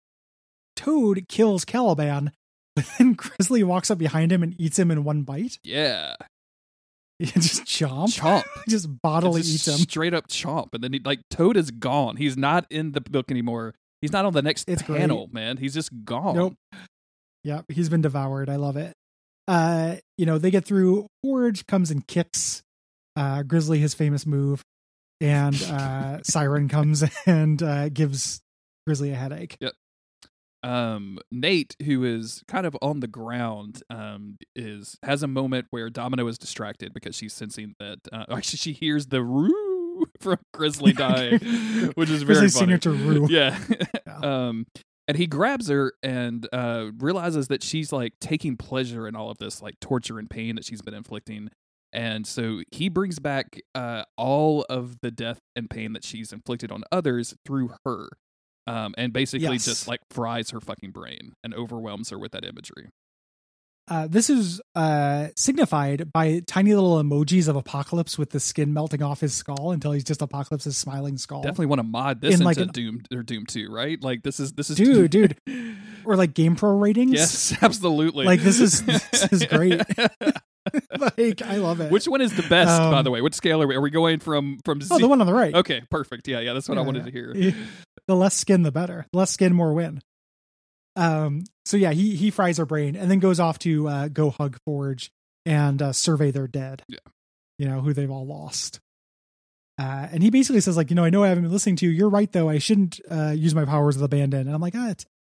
Toad 0.77 1.25
kills 1.27 1.65
Caliban, 1.65 2.33
but 2.77 2.85
then 2.99 3.15
Grizzly 3.15 3.65
walks 3.65 3.91
up 3.91 3.99
behind 3.99 4.31
him 4.31 4.43
and 4.45 4.55
eats 4.61 4.79
him 4.79 4.91
in 4.93 5.03
one 5.03 5.23
bite. 5.23 5.59
Yeah. 5.65 6.15
He 7.19 7.25
just 7.25 7.65
chomp. 7.65 8.15
Chomp. 8.15 8.45
just 8.69 9.01
bodily 9.01 9.41
It's 9.41 9.49
eats 9.55 9.69
him. 9.69 9.79
Straight 9.79 10.13
up 10.13 10.29
chomp. 10.29 10.75
And 10.75 10.85
then 10.85 10.93
he 10.93 11.01
like 11.03 11.21
Toad 11.31 11.57
is 11.57 11.71
gone. 11.71 12.17
He's 12.17 12.37
not 12.37 12.67
in 12.69 12.93
the 12.93 13.01
book 13.01 13.31
anymore. 13.31 13.75
He's 14.03 14.13
not 14.13 14.27
on 14.27 14.35
the 14.35 14.43
next 14.43 14.69
It's 14.69 14.83
great. 14.83 14.99
panel, 14.99 15.31
man. 15.33 15.57
He's 15.57 15.73
just 15.73 15.89
gone. 16.05 16.37
Nope. 16.37 16.55
Yep, 17.45 17.65
he's 17.73 17.89
been 17.89 18.03
devoured. 18.03 18.51
I 18.51 18.57
love 18.57 18.77
it. 18.77 18.93
Uh, 19.49 19.97
you 20.19 20.27
know, 20.27 20.37
they 20.37 20.51
get 20.51 20.67
through. 20.67 21.07
Forge 21.23 21.67
comes 21.67 21.91
and 21.91 22.07
kicks 22.07 22.63
uh 23.17 23.43
Grizzly 23.45 23.79
his 23.79 23.95
famous 23.95 24.27
move, 24.27 24.63
and 25.23 25.55
uh 25.63 26.23
Siren 26.23 26.69
comes 26.69 27.03
and 27.25 27.63
uh 27.63 27.89
gives 27.89 28.41
Grizzly 28.87 29.13
a 29.13 29.15
headache. 29.17 29.57
Um 30.63 31.19
Nate 31.31 31.77
who 31.85 32.03
is 32.05 32.43
kind 32.49 32.67
of 32.67 32.77
on 32.83 33.01
the 33.01 33.07
ground 33.07 33.83
um 33.91 34.37
is 34.55 34.97
has 35.03 35.23
a 35.23 35.27
moment 35.29 35.67
where 35.71 35.91
Domino 35.91 36.27
is 36.27 36.39
distracted 36.39 36.93
because 36.95 37.15
she's 37.15 37.33
sensing 37.33 37.75
that 37.79 37.99
uh, 38.13 38.25
actually 38.31 38.59
she 38.59 38.73
hears 38.73 39.07
the 39.09 39.23
roo 39.23 40.05
from 40.21 40.39
Grizzly 40.53 40.93
dying 40.93 41.39
which 41.95 42.11
is 42.11 42.23
very 42.23 42.41
Grizzly's 42.41 42.55
funny. 42.55 42.73
signature 42.79 42.93
roo. 42.93 43.27
yeah 43.31 43.59
Yeah. 44.07 44.19
um 44.23 44.67
and 45.09 45.17
he 45.17 45.27
grabs 45.27 45.69
her 45.69 45.93
and 46.03 46.49
uh 46.53 46.87
realizes 46.99 47.49
that 47.49 47.63
she's 47.63 47.93
like 47.93 48.15
taking 48.21 48.57
pleasure 48.57 49.07
in 49.07 49.15
all 49.15 49.31
of 49.31 49.39
this 49.39 49.63
like 49.63 49.79
torture 49.81 50.19
and 50.19 50.29
pain 50.29 50.57
that 50.57 50.65
she's 50.65 50.83
been 50.83 50.95
inflicting 50.95 51.49
and 51.93 52.27
so 52.27 52.63
he 52.73 52.89
brings 52.89 53.19
back 53.21 53.61
uh 53.75 54.03
all 54.19 54.67
of 54.69 54.97
the 55.03 55.11
death 55.11 55.39
and 55.55 55.71
pain 55.71 55.93
that 55.93 56.03
she's 56.05 56.33
inflicted 56.33 56.73
on 56.73 56.83
others 56.91 57.35
through 57.47 57.71
her 57.85 58.09
um 58.67 58.95
and 58.99 59.13
basically 59.13 59.47
Yes. 59.55 59.65
just 59.65 59.89
like 59.89 60.01
fries 60.11 60.51
her 60.51 60.61
fucking 60.61 60.91
brain 60.91 61.33
and 61.45 61.55
overwhelms 61.55 62.11
her 62.11 62.19
with 62.19 62.33
that 62.33 62.45
imagery 62.45 62.89
Uh, 63.89 64.09
this 64.09 64.29
is 64.29 64.61
uh 64.75 65.29
signified 65.37 66.11
by 66.13 66.41
tiny 66.49 66.75
little 66.75 67.01
emojis 67.01 67.47
of 67.47 67.55
Apocalypse 67.55 68.19
with 68.19 68.31
the 68.31 68.41
skin 68.41 68.73
melting 68.75 69.01
off 69.01 69.21
his 69.21 69.33
skull 69.33 69.71
until 69.71 69.93
he's 69.93 70.03
just 70.03 70.21
Apocalypse's 70.23 70.77
smiling 70.77 71.17
skull. 71.19 71.41
definitely 71.43 71.67
want 71.67 71.79
to 71.79 71.85
mod 71.87 72.21
this 72.21 72.31
In, 72.35 72.35
into 72.41 72.45
like, 72.47 72.57
an- 72.59 72.69
doom 72.69 73.03
or 73.15 73.23
doom 73.23 73.47
2 73.47 73.71
right 73.71 74.03
like 74.03 74.25
this 74.25 74.41
is 74.41 74.55
this 74.55 74.71
is 74.71 74.77
Dude, 74.77 75.11
dude. 75.13 75.37
Or 76.05 76.15
like 76.17 76.35
GamePro 76.35 76.81
ratings. 76.81 77.13
yes 77.15 77.55
absolutely 77.63 78.27
Like, 78.27 78.41
this 78.41 78.59
is- 78.61 78.83
this 78.85 79.29
is 79.33 79.45
great. 79.55 79.81
like 81.19 81.43
I 81.43 81.57
love 81.57 81.81
it. 81.81 81.91
Which 81.91 82.07
one 82.07 82.21
is 82.21 82.35
the 82.37 82.43
best, 82.43 82.69
by 82.81 82.99
Um, 82.99 83.05
the 83.05 83.11
way? 83.11 83.21
Which 83.21 83.35
scale 83.35 83.63
are 83.63 83.67
we? 83.67 83.75
Are 83.75 83.81
we 83.81 83.91
going 83.91 84.21
from 84.21 84.59
from? 84.65 84.79
Oh, 84.91 84.97
Z- 84.97 85.03
the 85.03 85.09
one 85.09 85.21
on 85.21 85.27
the 85.27 85.35
right. 85.35 85.55
Okay, 85.55 85.83
perfect. 85.91 86.27
Yeah, 86.29 86.41
yeah, 86.41 86.53
that's 86.53 86.69
what 86.69 86.79
I 86.79 86.81
Yeah, 86.83 86.87
wanted 86.87 87.05
to 87.07 87.11
hear. 87.11 87.35
the 88.07 88.15
less 88.17 88.35
skin 88.35 88.63
the 88.63 88.71
better 88.73 89.07
less 89.13 89.31
skin 89.33 89.53
more 89.53 89.73
win 89.75 90.01
um 90.95 91.43
so 91.65 91.77
yeah 91.77 91.91
he 91.93 92.15
he 92.17 92.31
fries 92.31 92.57
her 92.59 92.65
brain 92.65 92.95
and 92.97 93.11
then 93.11 93.19
goes 93.19 93.39
off 93.41 93.59
to 93.59 93.89
uh 93.89 94.09
go 94.09 94.31
hug 94.31 94.57
forge 94.65 95.11
and 95.45 95.81
uh, 95.83 95.93
survey 95.93 96.31
their 96.31 96.49
dead. 96.49 96.83
Yeah. 96.89 96.99
You 97.59 97.69
know, 97.69 97.81
who 97.81 97.93
they've 97.93 98.11
all 98.11 98.27
lost. 98.27 98.81
Uh, 99.79 100.09
and 100.11 100.23
he 100.23 100.31
basically 100.31 100.61
says, 100.61 100.77
like, 100.77 100.91
you 100.91 100.97
know, 100.97 101.05
I 101.05 101.11
know 101.11 101.23
I 101.23 101.29
haven't 101.29 101.45
been 101.45 101.53
listening 101.53 101.77
to 101.77 101.87
you. 101.87 101.93
You're 101.93 102.09
right, 102.09 102.31
though. 102.33 102.49
I 102.49 102.59
shouldn't 102.59 102.99
uh, 103.11 103.31
use 103.37 103.55
my 103.55 103.65
powers 103.65 103.97
with 103.97 104.05
abandon. 104.05 104.47
And 104.47 104.55
I'm 104.55 104.61
like, 104.61 104.75
ah, 104.77 104.89
it's, 104.91 105.05
I- 105.05 105.09
I- 105.09 105.16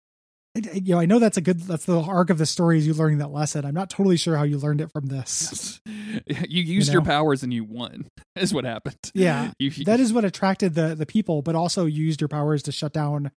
you 0.55 0.93
know, 0.93 0.99
I 0.99 1.05
know 1.05 1.19
that's 1.19 1.37
a 1.37 1.41
good, 1.41 1.59
that's 1.61 1.85
the 1.85 1.99
arc 1.99 2.29
of 2.29 2.37
the 2.37 2.45
story 2.45 2.77
is 2.77 2.87
you 2.87 2.93
learning 2.93 3.17
that 3.19 3.31
lesson. 3.31 3.65
I'm 3.65 3.73
not 3.73 3.89
totally 3.89 4.17
sure 4.17 4.37
how 4.37 4.43
you 4.43 4.57
learned 4.57 4.81
it 4.81 4.91
from 4.91 5.07
this. 5.07 5.81
you 5.85 6.61
used 6.63 6.93
your 6.93 7.01
know? 7.01 7.07
powers 7.07 7.43
and 7.43 7.53
you 7.53 7.63
won. 7.63 8.07
Is 8.35 8.53
what 8.53 8.65
happened. 8.65 8.97
Yeah. 9.13 9.51
You, 9.59 9.71
that 9.85 9.99
is 9.99 10.11
what 10.13 10.25
attracted 10.25 10.75
the 10.75 10.93
the 10.95 11.05
people, 11.05 11.41
but 11.41 11.55
also 11.55 11.85
you 11.85 12.03
used 12.03 12.19
your 12.21 12.27
powers 12.27 12.63
to 12.63 12.71
shut 12.71 12.91
down 12.93 13.31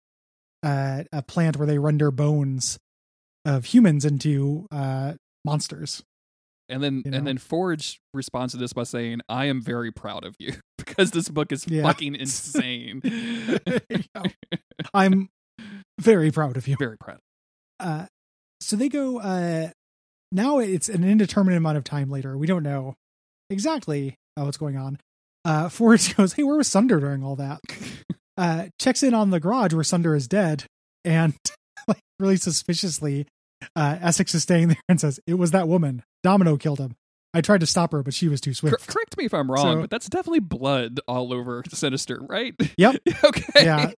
uh, 0.65 1.05
a 1.13 1.23
plant 1.23 1.57
where 1.57 1.67
they 1.67 1.79
render 1.79 2.11
bones 2.11 2.79
of 3.45 3.65
humans 3.67 4.05
into 4.05 4.67
uh, 4.73 5.15
monsters. 5.45 6.03
And 6.69 6.83
then 6.83 7.03
you 7.05 7.11
know? 7.13 7.19
and 7.19 7.27
then 7.27 7.39
Forge 7.39 8.01
responds 8.13 8.53
to 8.53 8.59
this 8.59 8.73
by 8.73 8.83
saying, 8.83 9.21
"I 9.29 9.47
am 9.47 9.63
very 9.63 9.91
proud 9.93 10.25
of 10.25 10.35
you 10.39 10.55
because 10.79 11.13
this 11.13 11.29
book 11.29 11.53
is 11.53 11.67
Yeah. 11.69 11.85
fucking 11.85 12.15
insane." 12.17 13.01
I'm 14.93 15.29
very 15.99 16.31
proud 16.31 16.57
of 16.57 16.67
you. 16.69 16.77
very 16.79 16.97
proud. 16.99 17.19
Uh, 17.81 18.07
so 18.61 18.77
they 18.77 18.89
go. 18.89 19.21
Uh, 19.21 19.69
now 20.33 20.59
it's 20.59 20.89
an 20.89 21.05
indeterminate 21.05 21.57
amount 21.59 21.79
of 21.79 21.85
time 21.85 22.11
later. 22.11 22.37
We 22.37 22.47
don't 22.47 22.63
know 22.63 22.95
exactly 23.51 24.15
uh, 24.37 24.45
what's 24.45 24.57
going 24.57 24.77
on. 24.77 24.99
Uh, 25.45 25.69
Forrest 25.71 26.17
goes, 26.17 26.33
"Hey, 26.35 26.43
where 26.43 26.57
was 26.57 26.69
Sunder 26.69 27.01
during 27.01 27.23
all 27.25 27.37
that?" 27.37 27.61
Uh, 28.37 28.69
checks 28.81 29.03
in 29.03 29.15
on 29.15 29.31
the 29.31 29.41
garage 29.41 29.75
where 29.75 29.83
Sunder 29.83 30.15
is 30.15 30.29
dead, 30.29 30.63
and 31.05 31.35
like 31.89 31.99
really 32.21 32.37
suspiciously, 32.37 33.27
uh, 33.75 33.99
Essex 34.01 34.33
is 34.33 34.45
staying 34.45 34.69
there 34.69 34.77
and 34.89 35.01
says, 35.01 35.19
"It 35.27 35.35
was 35.35 35.51
that 35.51 35.67
woman. 35.67 36.05
Domino 36.23 36.57
killed 36.57 36.79
him. 36.79 36.95
I 37.35 37.41
tried 37.41 37.59
to 37.63 37.67
stop 37.67 37.91
her, 37.91 38.05
but 38.05 38.15
she 38.15 38.29
was 38.29 38.41
too 38.41 38.51
Cor- 38.51 38.71
swift." 38.71 38.87
correct 38.87 39.17
me 39.19 39.25
if 39.25 39.35
I'm 39.35 39.51
wrong, 39.51 39.75
So- 39.75 39.81
but 39.81 39.91
that's 39.91 40.09
definitely 40.09 40.39
blood 40.39 41.01
all 41.09 41.33
over 41.35 41.65
Sinister, 41.69 42.21
right? 42.29 42.55
Yep. 42.79 42.97
okay. 43.25 43.65
Yeah. 43.65 43.91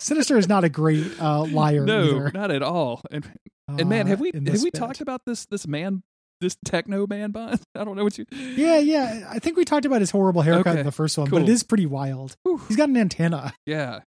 Sinister 0.00 0.36
is 0.38 0.48
not 0.48 0.64
a 0.64 0.68
great 0.68 1.06
uh, 1.20 1.44
liar 1.44 1.84
No, 1.84 2.04
either. 2.04 2.30
not 2.34 2.50
at 2.50 2.62
all. 2.62 3.02
And 3.10 3.30
and 3.68 3.88
man, 3.88 4.06
have 4.06 4.20
uh, 4.20 4.22
we 4.22 4.30
in 4.32 4.46
have 4.46 4.62
we 4.62 4.70
bit. 4.70 4.78
talked 4.78 5.00
about 5.00 5.22
this 5.26 5.46
this 5.46 5.66
man 5.66 6.02
this 6.40 6.56
techno 6.64 7.06
man 7.06 7.30
bun? 7.30 7.58
I 7.74 7.84
don't 7.84 7.96
know 7.96 8.04
what 8.04 8.18
you. 8.18 8.26
Yeah, 8.32 8.78
yeah. 8.78 9.28
I 9.30 9.38
think 9.38 9.56
we 9.56 9.64
talked 9.64 9.84
about 9.86 10.00
his 10.00 10.10
horrible 10.10 10.42
haircut 10.42 10.66
Okay, 10.68 10.80
in 10.80 10.86
the 10.86 10.92
first 10.92 11.16
one, 11.16 11.30
but 11.30 11.42
it 11.42 11.48
is 11.48 11.62
pretty 11.62 11.86
wild. 11.86 12.36
Whew. 12.42 12.60
He's 12.68 12.76
got 12.76 12.88
an 12.88 12.96
antenna. 12.96 13.54
Yeah. 13.66 14.00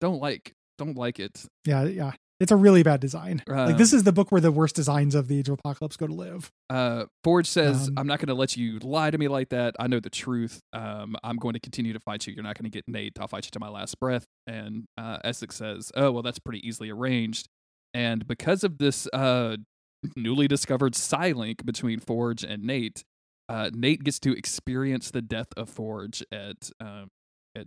Don't 0.00 0.20
like 0.20 0.54
don't 0.78 0.96
like 0.96 1.20
it. 1.20 1.44
Yeah, 1.66 1.84
yeah. 1.84 2.12
It's 2.40 2.50
a 2.50 2.56
really 2.56 2.82
bad 2.82 3.00
design. 3.00 3.42
like 3.46 3.56
Um, 3.72 3.76
this 3.76 3.92
is 3.92 4.04
the 4.04 4.12
book 4.12 4.32
where 4.32 4.40
the 4.40 4.50
worst 4.50 4.74
designs 4.74 5.14
of 5.14 5.28
the 5.28 5.38
Age 5.38 5.48
of 5.50 5.58
Apocalypse 5.58 5.96
go 5.98 6.06
to 6.06 6.14
live. 6.14 6.50
Uh, 6.70 7.04
Forge 7.22 7.46
says, 7.46 7.88
Um, 7.88 7.94
"I'm 7.98 8.06
not 8.06 8.18
going 8.18 8.28
to 8.28 8.34
let 8.34 8.56
you 8.56 8.78
lie 8.78 9.10
to 9.10 9.18
me 9.18 9.28
like 9.28 9.50
that. 9.50 9.76
I 9.78 9.86
know 9.86 10.00
the 10.00 10.08
truth. 10.10 10.60
Um, 10.72 11.16
I'm 11.22 11.36
going 11.36 11.52
to 11.52 11.60
continue 11.60 11.92
to 11.92 12.00
fight 12.00 12.26
you. 12.26 12.32
You're 12.32 12.42
not 12.42 12.56
going 12.56 12.70
to 12.70 12.74
get 12.74 12.88
Nate. 12.88 13.12
I'll 13.20 13.28
fight 13.28 13.44
you 13.44 13.50
to 13.50 13.60
my 13.60 13.68
last 13.68 14.00
breath." 14.00 14.24
And 14.46 14.84
uh, 14.96 15.18
Essex 15.22 15.56
says, 15.56 15.92
"Oh 15.94 16.10
well, 16.10 16.22
that's 16.22 16.38
pretty 16.38 16.66
easily 16.66 16.88
arranged." 16.90 17.46
And 17.92 18.26
because 18.26 18.64
of 18.64 18.78
this 18.78 19.06
uh, 19.12 19.56
newly 20.16 20.48
discovered 20.48 20.94
psi 20.96 21.32
link 21.32 21.66
between 21.66 22.00
Forge 22.00 22.42
and 22.42 22.64
Nate, 22.64 23.04
uh, 23.50 23.70
Nate 23.74 24.02
gets 24.02 24.18
to 24.20 24.32
experience 24.32 25.10
the 25.10 25.20
death 25.20 25.48
of 25.58 25.68
Forge 25.68 26.24
at 26.32 26.70
um, 26.80 27.08
at 27.54 27.66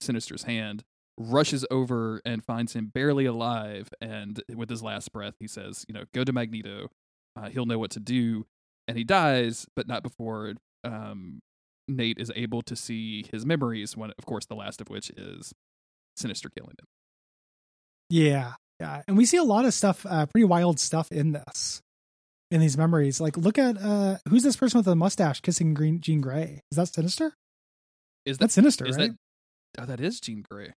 Sinister's 0.00 0.44
hand. 0.44 0.82
Rushes 1.30 1.64
over 1.70 2.20
and 2.24 2.44
finds 2.44 2.74
him 2.74 2.90
barely 2.92 3.26
alive, 3.26 3.88
and 4.00 4.42
with 4.54 4.68
his 4.68 4.82
last 4.82 5.12
breath, 5.12 5.34
he 5.38 5.46
says, 5.46 5.84
"You 5.88 5.94
know, 5.94 6.04
go 6.12 6.24
to 6.24 6.32
Magneto. 6.32 6.88
Uh, 7.36 7.48
he'll 7.48 7.66
know 7.66 7.78
what 7.78 7.92
to 7.92 8.00
do." 8.00 8.46
And 8.88 8.98
he 8.98 9.04
dies, 9.04 9.66
but 9.76 9.86
not 9.86 10.02
before 10.02 10.54
um, 10.82 11.40
Nate 11.86 12.18
is 12.18 12.32
able 12.34 12.62
to 12.62 12.74
see 12.74 13.24
his 13.30 13.46
memories. 13.46 13.96
When, 13.96 14.10
of 14.18 14.26
course, 14.26 14.46
the 14.46 14.56
last 14.56 14.80
of 14.80 14.90
which 14.90 15.10
is 15.10 15.52
Sinister 16.16 16.48
killing 16.48 16.74
him. 16.78 16.86
Yeah, 18.10 18.54
yeah. 18.80 19.02
And 19.06 19.16
we 19.16 19.24
see 19.24 19.36
a 19.36 19.44
lot 19.44 19.64
of 19.64 19.72
stuff, 19.72 20.04
uh, 20.04 20.26
pretty 20.26 20.44
wild 20.44 20.80
stuff 20.80 21.12
in 21.12 21.32
this, 21.32 21.80
in 22.50 22.60
these 22.60 22.76
memories. 22.76 23.20
Like, 23.20 23.36
look 23.36 23.56
at 23.56 23.78
uh, 23.78 24.18
who's 24.28 24.42
this 24.42 24.56
person 24.56 24.78
with 24.78 24.86
the 24.86 24.96
mustache 24.96 25.40
kissing 25.40 25.74
Green 25.74 26.00
Jean 26.00 26.20
Grey? 26.20 26.60
Is 26.72 26.76
that 26.76 26.88
Sinister? 26.88 27.32
Is 28.26 28.38
that 28.38 28.44
That's 28.44 28.54
Sinister, 28.54 28.86
is 28.86 28.96
right? 28.96 29.12
that? 29.76 29.82
Oh, 29.82 29.86
that 29.86 30.00
is 30.00 30.20
Jean 30.20 30.44
Grey. 30.50 30.74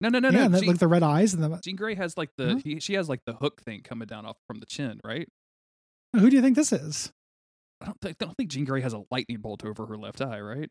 No, 0.00 0.08
no, 0.08 0.18
no, 0.18 0.30
yeah, 0.30 0.48
no. 0.48 0.58
Jean, 0.58 0.68
like 0.68 0.78
the 0.78 0.88
red 0.88 1.02
eyes 1.02 1.34
and 1.34 1.42
the. 1.42 1.60
Jean 1.64 1.76
Grey 1.76 1.94
has 1.94 2.16
like 2.18 2.30
the 2.36 2.54
Huh? 2.54 2.60
he, 2.64 2.80
she 2.80 2.94
has 2.94 3.08
like 3.08 3.20
the 3.26 3.34
hook 3.34 3.62
thing 3.62 3.82
coming 3.82 4.06
down 4.06 4.26
off 4.26 4.36
from 4.46 4.58
the 4.60 4.66
chin, 4.66 5.00
right? 5.04 5.28
Who 6.14 6.28
do 6.30 6.36
you 6.36 6.42
think 6.42 6.56
this 6.56 6.72
is? 6.72 7.12
I 7.80 7.86
don't 7.86 8.00
think 8.00 8.18
don't 8.18 8.36
think 8.36 8.50
Jean 8.50 8.64
Grey 8.64 8.80
has 8.80 8.92
a 8.92 9.02
lightning 9.10 9.38
bolt 9.38 9.64
over 9.64 9.86
her 9.86 9.96
left 9.96 10.20
eye, 10.20 10.40
right? 10.40 10.68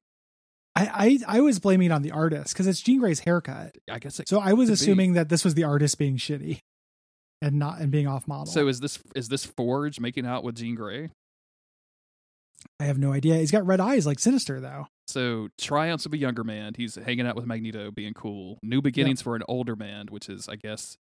I 0.75 1.19
I, 1.27 1.37
I 1.37 1.41
was 1.41 1.59
blaming 1.59 1.87
it 1.87 1.91
on 1.91 2.01
the 2.01 2.11
artist 2.11 2.53
because 2.53 2.67
it's 2.67 2.81
Jean 2.81 2.99
Grey's 2.99 3.19
haircut. 3.19 3.75
I 3.89 3.99
guess 3.99 4.19
So 4.27 4.39
I 4.39 4.53
was 4.53 4.67
could 4.69 4.71
be. 4.71 4.73
assuming 4.73 5.13
that 5.13 5.29
this 5.29 5.43
was 5.43 5.53
the 5.53 5.63
artist 5.63 5.97
being 5.97 6.17
shitty, 6.17 6.59
and 7.41 7.59
not 7.59 7.79
and 7.79 7.91
being 7.91 8.07
off 8.07 8.27
model. 8.27 8.45
So 8.47 8.67
is 8.67 8.79
this 8.79 8.99
is 9.15 9.29
this 9.29 9.45
Forge 9.45 9.99
making 9.99 10.25
out 10.25 10.43
with 10.43 10.55
Jean 10.55 10.75
Grey? 10.75 11.09
I 12.79 12.85
have 12.85 12.97
no 12.97 13.11
idea. 13.13 13.35
He's 13.37 13.51
got 13.51 13.65
red 13.65 13.79
eyes 13.81 14.05
like 14.05 14.19
Sinister 14.19 14.59
though. 14.59 14.87
So 15.07 15.49
triumphs 15.59 16.05
of 16.05 16.13
a 16.13 16.17
younger 16.17 16.43
man. 16.43 16.73
He's 16.77 16.95
hanging 16.95 17.27
out 17.27 17.35
with 17.35 17.45
Magneto, 17.45 17.91
being 17.91 18.13
cool. 18.13 18.57
New 18.63 18.81
beginnings 18.81 19.21
for 19.21 19.35
an 19.35 19.43
older 19.47 19.75
man, 19.75 20.07
which 20.09 20.29
is, 20.29 20.47
I 20.47 20.55
guess, 20.55 20.97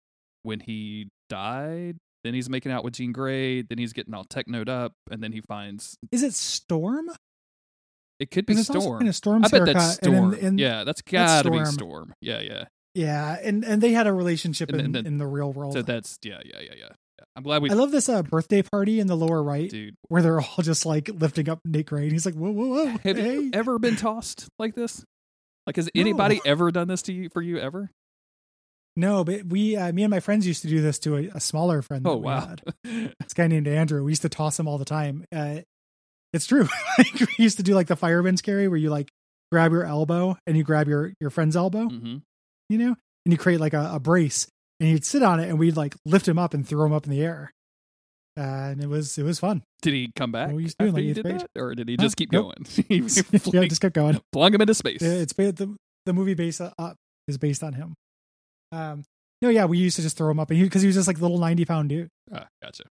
when 0.42 0.60
he 0.60 1.08
died. 1.28 1.96
Then 2.24 2.34
he's 2.34 2.48
making 2.50 2.72
out 2.72 2.84
with 2.84 2.94
Jean 2.94 3.12
Grey. 3.12 3.62
Then 3.62 3.78
he's 3.78 3.92
getting 3.92 4.14
all 4.14 4.24
technoed 4.24 4.68
up, 4.68 4.92
and 5.10 5.22
then 5.22 5.32
he 5.32 5.40
finds 5.40 5.96
Is 6.12 6.22
it 6.22 6.34
Storm? 6.34 7.08
it 8.18 8.30
could 8.32 8.46
be 8.46 8.54
Storm. 8.56 9.06
of 9.06 9.14
Storm's 9.14 9.52
I 9.52 9.58
bet 9.58 9.66
that's 9.74 9.94
Storm. 9.94 10.14
And 10.14 10.32
then, 10.32 10.44
and, 10.44 10.60
yeah, 10.60 10.84
that's 10.84 11.02
gotta 11.02 11.50
be 11.50 11.56
Storm. 11.58 11.72
Storm. 11.72 12.14
Yeah, 12.20 12.40
yeah. 12.40 12.64
yeah, 12.94 13.36
and 13.42 13.64
and 13.64 13.80
they 13.80 13.92
had 13.92 14.06
a 14.08 14.12
relationship 14.12 14.70
And 14.70 14.80
in, 14.80 14.92
then- 14.92 15.06
in 15.06 15.18
the 15.18 15.26
real 15.26 15.52
world. 15.52 15.74
So 15.74 15.82
that's 15.82 16.18
yeah, 16.24 16.40
yeah, 16.44 16.60
yeah, 16.60 16.74
yeah. 16.78 16.88
I'm 17.38 17.44
glad 17.44 17.62
we 17.62 17.70
I 17.70 17.74
love 17.74 17.92
this 17.92 18.08
uh, 18.08 18.22
birthday 18.24 18.62
party 18.62 18.98
in 18.98 19.06
the 19.06 19.16
lower 19.16 19.40
right 19.40 19.70
dude. 19.70 19.94
where 20.08 20.22
they're 20.22 20.40
all 20.40 20.56
just 20.60 20.84
like 20.84 21.08
lifting 21.08 21.48
up 21.48 21.60
Nick 21.64 21.86
Gray, 21.86 22.02
and 22.02 22.10
he's 22.12 22.26
like, 22.26 22.34
"Whoa, 22.34 22.50
whoa, 22.50 22.66
whoa!" 22.66 22.86
Have 23.04 23.16
hey. 23.16 23.34
you 23.34 23.50
ever 23.52 23.78
been 23.78 23.94
tossed 23.94 24.48
like 24.58 24.74
this? 24.74 25.04
Like, 25.64 25.76
has 25.76 25.88
No. 25.94 26.00
anybody 26.00 26.40
ever 26.44 26.72
done 26.72 26.88
this 26.88 27.02
to 27.02 27.12
you 27.12 27.28
for 27.28 27.40
you 27.40 27.58
ever? 27.58 27.92
No, 28.96 29.22
but 29.22 29.46
we, 29.46 29.76
uh, 29.76 29.92
me 29.92 30.02
and 30.02 30.10
my 30.10 30.18
friends 30.18 30.48
used 30.48 30.62
to 30.62 30.68
do 30.68 30.80
this 30.82 30.98
to 31.00 31.16
a, 31.16 31.28
a 31.36 31.40
smaller 31.40 31.80
friend. 31.82 32.04
That 32.04 32.10
Oh 32.10 32.16
we 32.16 32.24
wow. 32.24 32.48
had. 32.48 32.62
This 33.20 33.34
guy 33.34 33.46
named 33.46 33.68
Andrew. 33.68 34.02
We 34.02 34.10
used 34.10 34.22
to 34.22 34.28
toss 34.28 34.58
him 34.58 34.66
all 34.66 34.78
the 34.78 34.84
time. 34.84 35.24
Uh, 35.32 35.60
it's 36.32 36.46
true. 36.46 36.66
like, 36.98 37.20
we 37.20 37.28
used 37.44 37.58
to 37.58 37.62
do 37.62 37.74
like 37.74 37.86
the 37.86 37.94
fireman's 37.94 38.42
carry 38.42 38.66
where 38.66 38.76
you 38.78 38.90
like 38.90 39.10
grab 39.52 39.70
your 39.70 39.84
elbow 39.84 40.36
and 40.48 40.56
you 40.56 40.64
grab 40.64 40.88
your 40.88 41.12
your 41.20 41.30
friend's 41.30 41.54
elbow, 41.54 41.88
hmm 41.88 42.16
you 42.68 42.76
know, 42.78 42.96
and 43.24 43.32
you 43.32 43.38
create 43.38 43.60
like 43.60 43.72
a, 43.74 43.92
a 43.94 44.00
brace, 44.00 44.48
and 44.80 44.88
you'd 44.90 45.04
sit 45.04 45.22
on 45.22 45.40
it, 45.40 45.48
and 45.48 45.58
we'd 45.58 45.76
like 45.76 45.94
lift 46.04 46.26
him 46.28 46.38
up 46.38 46.54
and 46.54 46.66
throw 46.66 46.84
him 46.86 46.92
up 46.92 47.04
in 47.04 47.10
the 47.10 47.22
air. 47.22 47.52
Uh, 48.36 48.70
and 48.70 48.82
it 48.82 48.88
was 48.88 49.18
it 49.18 49.24
was 49.24 49.40
fun. 49.40 49.62
Did 49.82 49.94
he 49.94 50.12
come 50.14 50.30
back 50.30 50.46
What 50.48 50.54
were 50.54 50.60
you 50.60 50.68
doing, 50.78 50.92
like 50.92 51.02
eighth 51.04 51.14
did 51.16 51.24
grade? 51.24 51.46
or 51.58 51.74
did 51.74 51.88
he 51.88 51.96
Huh? 51.98 52.02
just 52.04 52.16
keep 52.16 52.30
Nope. 52.30 52.54
going? 52.54 52.66
He 52.88 52.96
yeah, 53.52 53.64
just 53.66 53.80
kept 53.80 53.94
going. 53.94 54.20
flung 54.32 54.54
him 54.54 54.60
into 54.60 54.74
space. 54.74 55.02
Yeah, 55.02 55.08
It's 55.14 55.32
the 55.32 55.76
the 56.06 56.12
movie 56.12 56.34
based 56.34 56.60
up 56.60 56.96
is 57.26 57.36
based 57.38 57.62
on 57.64 57.72
him. 57.74 57.94
Um, 58.70 59.02
no, 59.42 59.48
yeah, 59.48 59.64
we 59.64 59.78
used 59.78 59.96
to 59.96 60.02
just 60.02 60.16
throw 60.16 60.30
him 60.30 60.38
up, 60.40 60.50
and 60.50 60.60
because 60.60 60.82
he, 60.82 60.86
was 60.86 60.94
just 60.96 61.08
like 61.08 61.18
a 61.18 61.20
little 61.20 61.38
ninety 61.38 61.64
pound 61.64 61.88
dude. 61.88 62.08
Ah, 62.32 62.46
gotcha. 62.62 62.84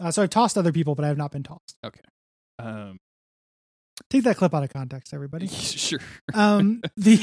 Uh, 0.00 0.10
so 0.10 0.22
I've 0.22 0.30
tossed 0.30 0.56
other 0.58 0.72
people, 0.72 0.94
but 0.94 1.04
I 1.04 1.08
have 1.08 1.16
not 1.18 1.30
been 1.32 1.42
tossed. 1.42 1.76
Okay. 1.84 2.00
Um, 2.58 2.96
Take 4.10 4.24
that 4.24 4.36
clip 4.36 4.54
out 4.54 4.62
of 4.62 4.70
context, 4.72 5.12
everybody. 5.14 5.46
sure. 5.48 5.98
Um, 6.34 6.80
the 6.96 7.16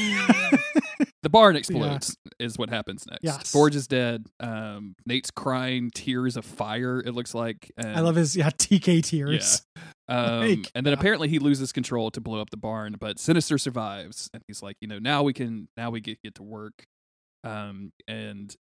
The 1.22 1.30
barn 1.30 1.56
explodes 1.56 2.16
is 2.40 2.58
what 2.58 2.70
happens 2.70 3.06
next. 3.10 3.24
Yes. 3.24 3.52
Forge 3.52 3.76
is 3.76 3.88
dead. 3.88 4.26
Um, 4.40 4.96
Nate's 5.06 5.32
crying 5.32 5.92
tears 5.94 6.36
of 6.38 6.46
fire. 6.46 7.00
It 7.00 7.14
looks 7.14 7.34
like. 7.34 7.72
And, 7.78 7.96
I 7.96 8.00
love 8.02 8.16
his 8.16 8.36
yeah 8.36 8.50
TK 8.50 9.04
tears. 9.04 9.62
Um, 10.10 10.40
Like, 10.42 10.72
and 10.76 10.86
then 10.86 10.92
yeah. 10.94 11.00
apparently 11.00 11.30
he 11.30 11.40
loses 11.40 11.72
control 11.72 12.12
to 12.12 12.20
blow 12.20 12.42
up 12.42 12.50
the 12.50 12.58
barn, 12.58 12.98
but 13.00 13.20
Sinister 13.20 13.58
survives, 13.58 14.30
and 14.34 14.44
he's 14.48 14.62
like, 14.62 14.76
you 14.82 14.88
know, 14.90 15.00
now 15.00 15.24
we 15.24 15.32
can, 15.32 15.70
now 15.78 15.92
we 15.92 16.02
get 16.02 16.18
get 16.22 16.36
to 16.36 16.44
work. 16.44 16.84
Um, 17.46 17.92
and 18.06 18.54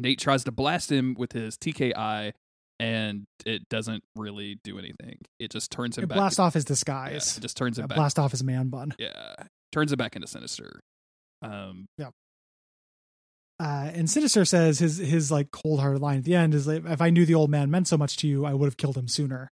Nate 0.00 0.18
tries 0.18 0.42
to 0.44 0.50
blast 0.52 0.90
him 0.90 1.14
with 1.16 1.30
his 1.30 1.56
TKI, 1.56 2.32
and 2.80 3.24
it 3.46 3.68
doesn't 3.68 4.02
really 4.16 4.58
do 4.64 4.76
anything. 4.80 5.18
It 5.38 5.52
just 5.52 5.70
turns 5.70 5.96
him 5.96 6.04
It 6.04 6.06
back. 6.08 6.16
blast 6.16 6.40
off 6.40 6.54
his 6.54 6.64
yeah, 6.64 6.68
disguise. 6.68 7.38
it 7.38 7.40
just 7.42 7.56
turns 7.56 7.78
him 7.78 7.84
Yeah, 7.84 7.86
back. 7.86 7.96
blast 7.96 8.18
off 8.18 8.32
his 8.32 8.42
man 8.42 8.68
bun. 8.68 8.94
Yeah, 8.98 9.36
turns 9.72 9.92
him 9.92 9.96
back 9.96 10.16
into 10.16 10.26
Sinister. 10.26 10.80
Um, 11.40 11.86
Uh, 13.60 13.90
and 13.94 14.10
Sinister 14.10 14.44
says 14.44 14.78
his 14.80 14.98
his 14.98 15.30
like 15.30 15.50
cold 15.52 15.80
hearted 15.80 16.02
line 16.02 16.18
at 16.18 16.24
the 16.24 16.34
end 16.34 16.54
is 16.54 16.66
like, 16.66 16.84
if 16.86 17.00
I 17.00 17.10
knew 17.10 17.24
the 17.24 17.34
old 17.34 17.50
man 17.50 17.70
meant 17.70 17.86
so 17.88 17.96
much 17.96 18.16
to 18.18 18.26
you, 18.26 18.44
I 18.44 18.52
would 18.54 18.66
have 18.66 18.76
killed 18.76 18.96
him 18.96 19.08
sooner. 19.08 19.50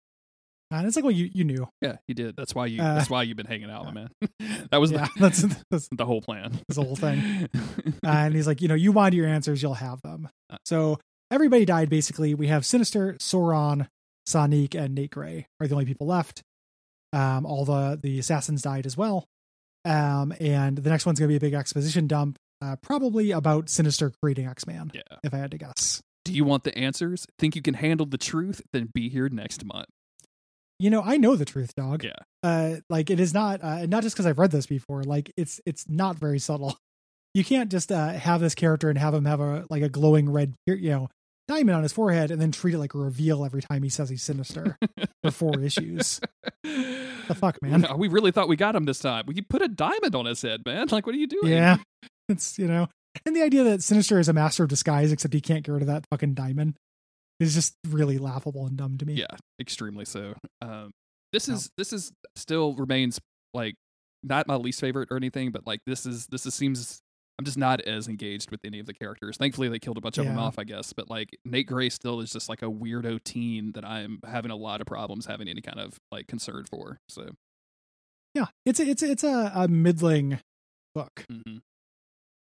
And 0.73 0.87
it's 0.87 0.97
like, 0.97 1.05
well, 1.05 1.13
you 1.13 1.29
you 1.33 1.45
knew. 1.45 1.69
yeah, 1.83 1.97
he 2.09 2.15
did. 2.15 2.35
That's 2.35 2.55
why 2.55 2.67
you. 2.67 2.81
Uh, 2.83 2.95
that's 2.95 3.11
why 3.11 3.23
you've 3.25 3.37
been 3.37 3.47
hanging 3.47 3.71
out, 3.71 3.85
my 3.85 3.93
man. 3.93 4.09
that 4.71 4.81
was 4.81 4.91
Yeah, 4.91 5.05
the, 5.05 5.11
that's 5.21 5.45
that's 5.71 5.89
the 5.93 6.07
whole 6.07 6.23
plan. 6.23 6.53
That's 6.67 6.79
the 6.79 6.85
whole 6.85 6.97
thing. 6.97 7.49
Uh, 8.05 8.09
and 8.27 8.35
he's 8.35 8.49
like, 8.49 8.61
you 8.61 8.67
know, 8.67 8.75
you 8.75 8.91
want 8.91 9.15
your 9.15 9.29
answers, 9.29 9.63
you'll 9.63 9.75
have 9.75 10.03
them. 10.03 10.29
Uh. 10.51 10.57
So 10.65 10.99
everybody 11.31 11.65
died 11.65 11.89
basically. 11.89 12.35
We 12.35 12.49
have 12.49 12.67
Sinister, 12.67 13.15
Sauron, 13.21 13.87
Sonic 14.27 14.75
and 14.75 14.95
Nate 14.95 15.11
Gray 15.13 15.47
are 15.61 15.69
the 15.69 15.75
only 15.75 15.85
people 15.85 16.09
left. 16.09 16.43
Um, 17.13 17.47
all 17.47 17.65
the 17.65 17.99
the 18.03 18.19
assassins 18.19 18.63
died 18.63 18.87
as 18.87 18.97
well. 18.97 19.27
Um, 19.85 20.35
and 20.41 20.79
the 20.79 20.91
next 20.91 21.07
one's 21.07 21.21
gonna 21.21 21.29
be 21.29 21.37
a 21.37 21.41
big 21.41 21.55
exposition 21.55 22.09
dump, 22.09 22.39
uh, 22.63 22.77
probably 22.77 23.31
about 23.33 23.69
Sinister 23.69 24.13
creating 24.23 24.47
X 24.47 24.67
Man, 24.67 24.91
Yeah. 24.95 25.03
if 25.25 25.35
I 25.35 25.39
had 25.39 25.51
to 25.51 25.59
guess. 25.59 26.01
Do 26.25 26.33
you 26.33 26.45
want 26.45 26.63
the 26.65 26.77
answers? 26.79 27.27
Think 27.39 27.57
you 27.57 27.63
can 27.63 27.75
handle 27.75 28.07
the 28.07 28.17
truth? 28.19 28.63
Then 28.73 28.89
be 28.95 29.09
here 29.09 29.29
next 29.29 29.65
month. 29.65 29.89
You 30.79 30.91
know, 30.91 31.03
I 31.05 31.17
know 31.17 31.35
the 31.37 31.45
truth, 31.45 31.75
dog. 31.75 32.05
Yeah. 32.05 32.13
Uh, 32.43 32.77
like 32.89 33.11
it 33.11 33.21
is 33.21 33.35
not, 33.35 33.63
uh, 33.63 33.87
not 33.87 34.03
just 34.03 34.15
because 34.15 34.27
I've 34.27 34.39
read 34.39 34.51
this 34.53 34.67
before. 34.67 35.03
Like 35.03 35.33
it's 35.37 35.61
it's 35.67 35.89
not 35.89 36.17
very 36.19 36.39
subtle. 36.39 36.77
You 37.35 37.45
can't 37.45 37.71
just 37.71 37.91
uh, 37.91 38.09
have 38.11 38.43
this 38.43 38.55
character 38.55 38.91
and 38.91 38.99
have 38.99 39.15
him 39.15 39.25
have 39.25 39.41
a 39.41 39.65
like 39.71 39.83
a 39.83 39.89
glowing 39.89 40.31
red, 40.31 40.53
you 40.67 40.91
know, 40.91 41.09
diamond 41.49 41.75
on 41.77 41.83
his 41.83 41.91
forehead, 41.91 42.31
and 42.31 42.39
then 42.39 42.53
treat 42.53 42.75
it 42.75 42.79
like 42.79 42.93
a 42.93 42.99
reveal 42.99 43.47
every 43.47 43.63
time 43.63 43.83
he 43.83 43.89
says 43.89 44.11
he's 44.11 44.23
sinister 44.23 44.77
for 45.23 45.31
four 45.31 45.59
issues. 45.61 46.21
The 47.29 47.35
fuck, 47.35 47.63
man. 47.63 47.87
We 47.97 48.09
really 48.09 48.33
thought 48.33 48.49
we 48.49 48.57
got 48.57 48.75
him 48.77 48.85
this 48.85 48.99
time. 48.99 49.25
We 49.27 49.41
put 49.41 49.63
a 49.63 49.69
diamond 49.69 50.15
on 50.15 50.27
his 50.27 50.43
head, 50.43 50.61
man. 50.67 50.89
Like, 50.91 51.07
what 51.07 51.15
are 51.15 51.19
you 51.19 51.27
doing? 51.29 51.53
Yeah, 51.53 51.79
it's 52.29 52.59
you 52.59 52.67
know, 52.69 52.89
and 53.27 53.35
the 53.37 53.43
idea 53.43 53.65
that 53.65 53.83
Sinister 53.83 54.19
is 54.19 54.29
a 54.29 54.33
master 54.33 54.63
of 54.63 54.69
disguise, 54.69 55.13
except 55.13 55.35
he 55.35 55.41
can't 55.41 55.65
get 55.65 55.73
rid 55.73 55.83
of 55.83 55.89
that 55.89 56.05
fucking 56.11 56.35
diamond, 56.35 56.77
is 57.41 57.55
just 57.55 57.75
really 57.89 58.19
laughable 58.19 58.67
and 58.67 58.77
dumb 58.77 58.99
to 58.99 59.07
me. 59.07 59.15
Yeah, 59.15 59.37
extremely 59.61 60.05
so. 60.05 60.35
Um, 60.61 60.91
this 61.33 61.49
Yeah. 61.49 61.55
is 61.55 61.71
this 61.77 61.93
is 61.93 62.13
still 62.37 62.75
remains 62.75 63.19
like 63.55 63.75
not 64.23 64.47
my 64.47 64.55
least 64.57 64.81
favorite 64.81 65.09
or 65.11 65.17
anything, 65.17 65.51
but 65.51 65.67
like 65.67 65.81
this 65.87 66.07
is 66.07 66.27
this 66.29 66.47
is 66.47 66.55
seems 66.55 67.01
I'm 67.39 67.45
just 67.47 67.59
not 67.59 67.81
as 67.81 68.07
engaged 68.09 68.51
with 68.51 68.61
any 68.65 68.79
of 68.79 68.87
the 68.87 68.93
characters. 68.95 69.37
Thankfully, 69.39 69.69
they 69.69 69.79
killed 69.79 69.97
a 69.99 70.01
bunch 70.03 70.19
of 70.19 70.27
them 70.27 70.39
off, 70.39 70.59
I 70.59 70.65
guess. 70.65 70.93
But 70.93 71.11
like 71.11 71.31
Nate 71.45 71.67
Gray 71.67 71.89
still 71.89 72.21
is 72.21 72.31
just 72.31 72.49
like 72.49 72.63
a 72.63 72.67
weirdo 72.67 73.25
teen 73.25 73.73
that 73.73 73.85
I'm 73.85 74.21
having 74.25 74.51
a 74.51 74.57
lot 74.57 74.81
of 74.81 74.87
problems 74.87 75.27
having 75.27 75.49
any 75.49 75.63
kind 75.63 75.81
of 75.81 75.99
like 76.13 76.29
concern 76.29 76.65
for. 76.71 76.99
So 77.09 77.31
yeah. 78.35 78.47
It's 78.65 78.79
a, 78.81 78.85
it's 78.89 79.03
a, 79.03 79.11
it's 79.11 79.25
a, 79.25 79.51
a 79.55 79.67
middling 79.69 80.39
book. 80.95 81.25
mhm. 81.31 81.63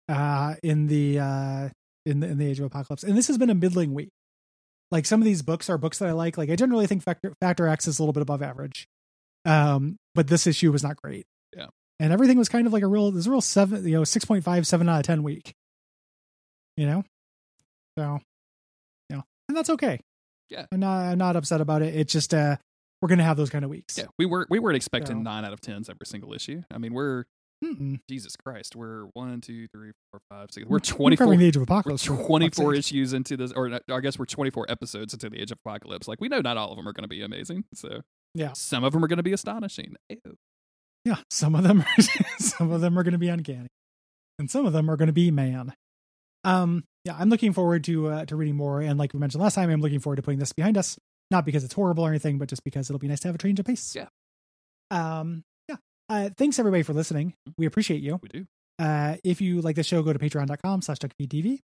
Uh 0.10 0.56
in 0.64 0.88
the 0.88 1.20
uh 1.20 1.70
in 2.06 2.20
the 2.20 2.28
in 2.28 2.38
the 2.38 2.46
age 2.46 2.60
of 2.60 2.66
apocalypse. 2.66 3.04
And 3.04 3.18
this 3.18 3.28
has 3.28 3.38
been 3.38 3.50
a 3.50 3.56
middling 3.56 3.94
week. 3.94 4.10
Like 4.92 5.06
some 5.06 5.20
of 5.22 5.26
these 5.26 5.42
books 5.42 5.70
are 5.70 5.78
books 5.78 6.00
that 6.00 6.10
i 6.10 6.12
like. 6.12 6.38
Like 6.38 6.50
i 6.50 6.56
generally 6.56 6.88
think 6.88 7.04
factor 7.04 7.34
factor 7.42 7.68
x 7.68 7.88
is 7.88 7.98
a 8.00 8.02
little 8.04 8.14
bit 8.14 8.22
above 8.22 8.42
average. 8.42 8.88
Um 9.46 9.98
but 10.14 10.28
this 10.28 10.48
issue 10.48 10.72
was 10.72 10.84
not 10.84 10.96
great. 11.02 11.26
Yeah. 11.56 11.68
and 12.00 12.12
everything 12.14 12.38
was 12.38 12.50
kind 12.50 12.68
of 12.68 12.74
like 12.74 12.84
a 12.84 12.88
real 12.88 13.12
there's 13.12 13.28
a 13.28 13.32
real 13.32 13.42
seven 13.42 13.88
you 13.88 13.96
know 13.96 14.02
6.5 14.04 14.66
7 14.66 14.90
out 14.90 14.98
of 15.00 15.04
10 15.06 15.24
week. 15.24 15.54
You 16.78 16.86
know? 16.88 17.04
So 17.98 18.20
you 19.10 19.16
know 19.18 19.24
and 19.50 19.58
that's 19.58 19.70
okay. 19.72 20.00
Yeah. 20.50 20.66
i'm 20.72 20.80
not 20.80 21.00
i'm 21.06 21.18
not 21.18 21.36
upset 21.36 21.62
about 21.62 21.82
it. 21.82 21.96
It's 21.96 22.14
just 22.14 22.34
uh 22.34 22.58
we're 23.02 23.10
gonna 23.10 23.24
have 23.24 23.38
those 23.38 23.50
kind 23.50 23.64
of 23.66 23.70
weeks. 23.72 23.98
Yeah, 23.98 24.06
we 24.18 24.26
weren't 24.26 24.50
we 24.50 24.60
weren't 24.60 24.76
expecting 24.78 25.18
So- 25.18 25.22
nine 25.24 25.46
out 25.46 25.54
of 25.54 25.62
tens 25.62 25.90
every 25.90 26.06
single 26.06 26.34
issue. 26.34 26.64
I 26.72 26.78
mean, 26.78 26.94
we're 26.94 27.26
Mm-mm. 27.64 28.00
Jesus 28.10 28.36
Christ, 28.36 28.76
we're 28.76 29.06
one, 29.14 29.42
two, 29.42 29.68
three, 29.74 29.92
four, 30.12 30.20
five, 30.30 30.50
six. 30.52 30.68
We're 30.68 30.80
twenty 30.80 31.16
four. 31.16 31.36
the 31.36 31.46
age 31.46 31.56
of 31.56 31.62
apocalypse 31.64 32.04
24 32.04 32.74
sake. 32.74 32.80
issues 32.80 33.14
into 33.14 33.38
this, 33.38 33.52
or 33.54 33.80
I 33.90 34.00
guess 34.02 34.20
we're 34.20 34.26
24 34.26 34.66
episodes 34.70 35.14
into 35.14 35.30
the 35.30 35.42
Age 35.42 35.52
of 35.52 35.58
Apocalypse. 35.66 36.08
Like, 36.08 36.20
we 36.22 36.28
know 36.28 36.42
not 36.42 36.58
all 36.58 36.72
of 36.72 36.78
them 36.78 36.88
are 36.88 36.94
going 36.94 37.04
to 37.04 37.08
be 37.10 37.22
amazing. 37.24 37.64
So, 37.74 38.02
Yeah. 38.34 38.52
some 38.54 38.84
of 38.84 38.94
them 38.94 39.04
are 39.04 39.08
going 39.08 39.18
to 39.18 39.24
be 39.24 39.34
astonishing. 39.34 39.96
Ew. 40.10 40.20
Yeah, 41.06 41.18
some 41.30 41.56
of 41.56 41.64
them 41.64 41.82
are 41.82 42.02
some 42.40 42.72
of 42.72 42.82
them 42.82 42.98
are 43.00 43.04
going 43.04 43.14
to 43.14 43.18
be 43.20 43.30
uncanny, 43.30 43.68
and 44.40 44.50
some 44.52 44.66
of 44.66 44.74
them 44.74 44.90
are 44.92 44.98
going 44.98 45.08
to 45.08 45.14
be 45.14 45.32
man. 45.32 45.74
Um, 46.44 46.84
yeah, 47.06 47.16
I'm 47.18 47.30
looking 47.30 47.54
forward 47.54 47.84
to 47.86 48.08
uh, 48.08 48.26
to 48.26 48.36
reading 48.36 48.56
more, 48.56 48.82
and 48.82 48.98
like 49.00 49.14
we 49.14 49.20
mentioned 49.20 49.42
last 49.44 49.56
time, 49.56 49.70
I'm 49.70 49.82
looking 49.82 50.00
forward 50.00 50.18
to 50.18 50.22
putting 50.24 50.40
this 50.40 50.52
behind 50.54 50.78
us. 50.78 50.98
Not 51.32 51.46
because 51.46 51.64
it's 51.64 51.74
horrible 51.74 52.06
or 52.06 52.10
anything, 52.10 52.38
but 52.38 52.50
just 52.50 52.64
because 52.64 52.90
it'll 52.90 53.00
be 53.00 53.08
nice 53.08 53.20
to 53.22 53.28
have 53.28 53.36
a 53.36 53.38
change 53.38 53.60
of 53.60 53.66
pace. 53.66 53.96
Yeah. 53.96 54.08
Um. 54.92 55.44
Yeah. 56.10 56.16
Uh, 56.16 56.30
thanks 56.38 56.60
everybody 56.60 56.84
for 56.84 56.94
listening. 56.94 57.34
We 57.58 57.66
appreciate 57.66 58.02
you. 58.02 58.20
We 58.22 58.30
do. 58.30 58.46
Uh, 58.78 59.16
if 59.24 59.42
you 59.42 59.62
like 59.62 59.76
the 59.76 59.84
show, 59.84 60.02
go 60.04 60.14
to 60.14 60.20
patreon.com 60.20 60.82
slash 60.82 60.98
duckfeedtv. 61.00 61.60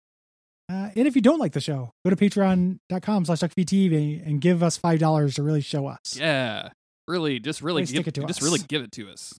Uh, 0.69 0.91
and 0.97 1.07
if 1.07 1.15
you 1.15 1.23
don't 1.23 1.39
like 1.39 1.53
the 1.53 1.61
show, 1.61 1.93
go 2.05 2.11
to 2.11 2.17
patreon.com 2.17 3.25
slash 3.25 3.39
duckfeedtv 3.39 4.27
and 4.27 4.41
give 4.41 4.63
us 4.63 4.79
$5 4.79 5.35
to 5.35 5.43
really 5.43 5.61
show 5.61 5.87
us. 5.87 6.17
Yeah. 6.19 6.71
Really, 7.07 7.39
just 7.39 7.63
really 7.63 7.83
Really 7.83 7.93
give, 7.95 8.09
it 8.09 8.15
to 8.15 8.23
just 8.23 8.41
us. 8.41 8.43
really 8.43 8.59
give 8.67 8.83
it 8.83 8.91
to 8.93 9.09
us 9.09 9.33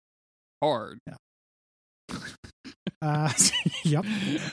hard. 0.64 1.00
Uh, 3.02 3.32
yep. 3.84 4.06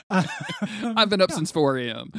Uh, 0.09 0.23
I've 0.97 1.09
been 1.09 1.21
up 1.21 1.29
yeah. 1.29 1.35
since 1.37 1.51
4 1.51 1.77
a.m. 1.77 2.11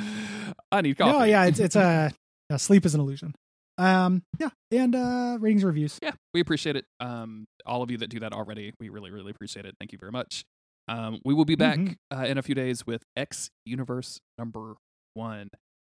I 0.73 0.81
need 0.81 0.97
coffee. 0.97 1.19
No, 1.19 1.25
yeah, 1.25 1.45
it's 1.45 1.59
it's 1.61 1.77
a 1.77 2.11
yeah, 2.49 2.57
sleep 2.57 2.87
is 2.87 2.95
an 2.95 3.01
illusion. 3.03 3.35
Um, 3.79 4.23
yeah, 4.39 4.49
and 4.73 4.95
uh, 4.95 5.37
ratings 5.41 5.63
and 5.63 5.69
reviews. 5.69 5.99
yeah, 6.03 6.13
we 6.33 6.41
appreciate 6.41 6.77
it. 6.77 6.87
Um, 7.01 7.47
all 7.67 7.83
of 7.83 7.91
you 7.91 7.99
that 7.99 8.09
do 8.09 8.21
that 8.21 8.33
already, 8.33 8.73
we 8.81 8.89
really, 8.89 9.11
really 9.11 9.31
appreciate 9.31 9.67
it. 9.67 9.75
Thank 9.79 9.93
you 9.93 9.99
very 9.99 10.13
much. 10.13 10.45
Um, 10.89 11.21
we 11.25 11.35
will 11.35 11.45
be 11.45 11.57
back 11.57 11.79
Mhm. 11.79 11.97
uh, 12.15 12.25
in 12.27 12.39
a 12.39 12.43
few 12.43 12.55
days 12.55 12.87
with 12.87 13.03
X 13.17 13.51
Universe 13.65 14.21
number 14.39 14.77
one. 15.15 15.51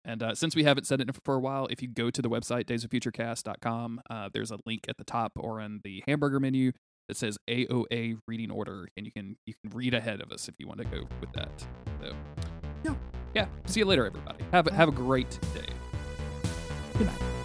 And 0.05 0.23
uh, 0.23 0.35
since 0.35 0.57
we 0.57 0.65
haven't 0.65 0.87
said 0.87 1.01
it 1.03 1.11
for 1.25 1.35
a 1.35 1.41
while, 1.41 1.67
if 1.67 1.83
you 1.83 1.89
go 1.89 2.09
to 2.11 2.23
the 2.23 2.31
website 2.31 2.65
daysoffuturecast.com, 2.65 4.01
uh, 4.09 4.31
there's 4.33 4.51
a 4.51 4.59
link 4.65 4.87
at 4.89 4.97
the 4.97 5.05
top 5.05 5.33
or 5.37 5.61
in 5.61 5.81
the 5.85 6.03
hamburger 6.07 6.41
menu 6.41 6.73
that 7.09 7.17
says 7.17 7.37
AOA 7.49 8.17
reading 8.27 8.51
order, 8.51 8.89
and 8.97 9.05
you 9.07 9.13
can 9.13 9.37
you 9.47 9.55
can 9.63 9.77
read 9.77 9.95
ahead 9.95 10.21
of 10.21 10.33
us 10.33 10.49
if 10.49 10.55
you 10.59 10.67
want 10.67 10.79
to 10.81 10.85
go 10.87 11.07
with 11.21 11.33
that. 11.35 11.67
So, 12.01 12.15
Yeah. 12.85 12.95
yeah. 13.35 13.47
See 13.67 13.81
you 13.81 13.87
later, 13.87 14.07
everybody. 14.07 14.43
Have 14.53 14.67
a, 14.69 14.75
have 14.75 14.89
a 14.89 14.93
great 14.93 15.31
day. 15.55 15.67
Good 16.97 17.07
night. 17.07 17.38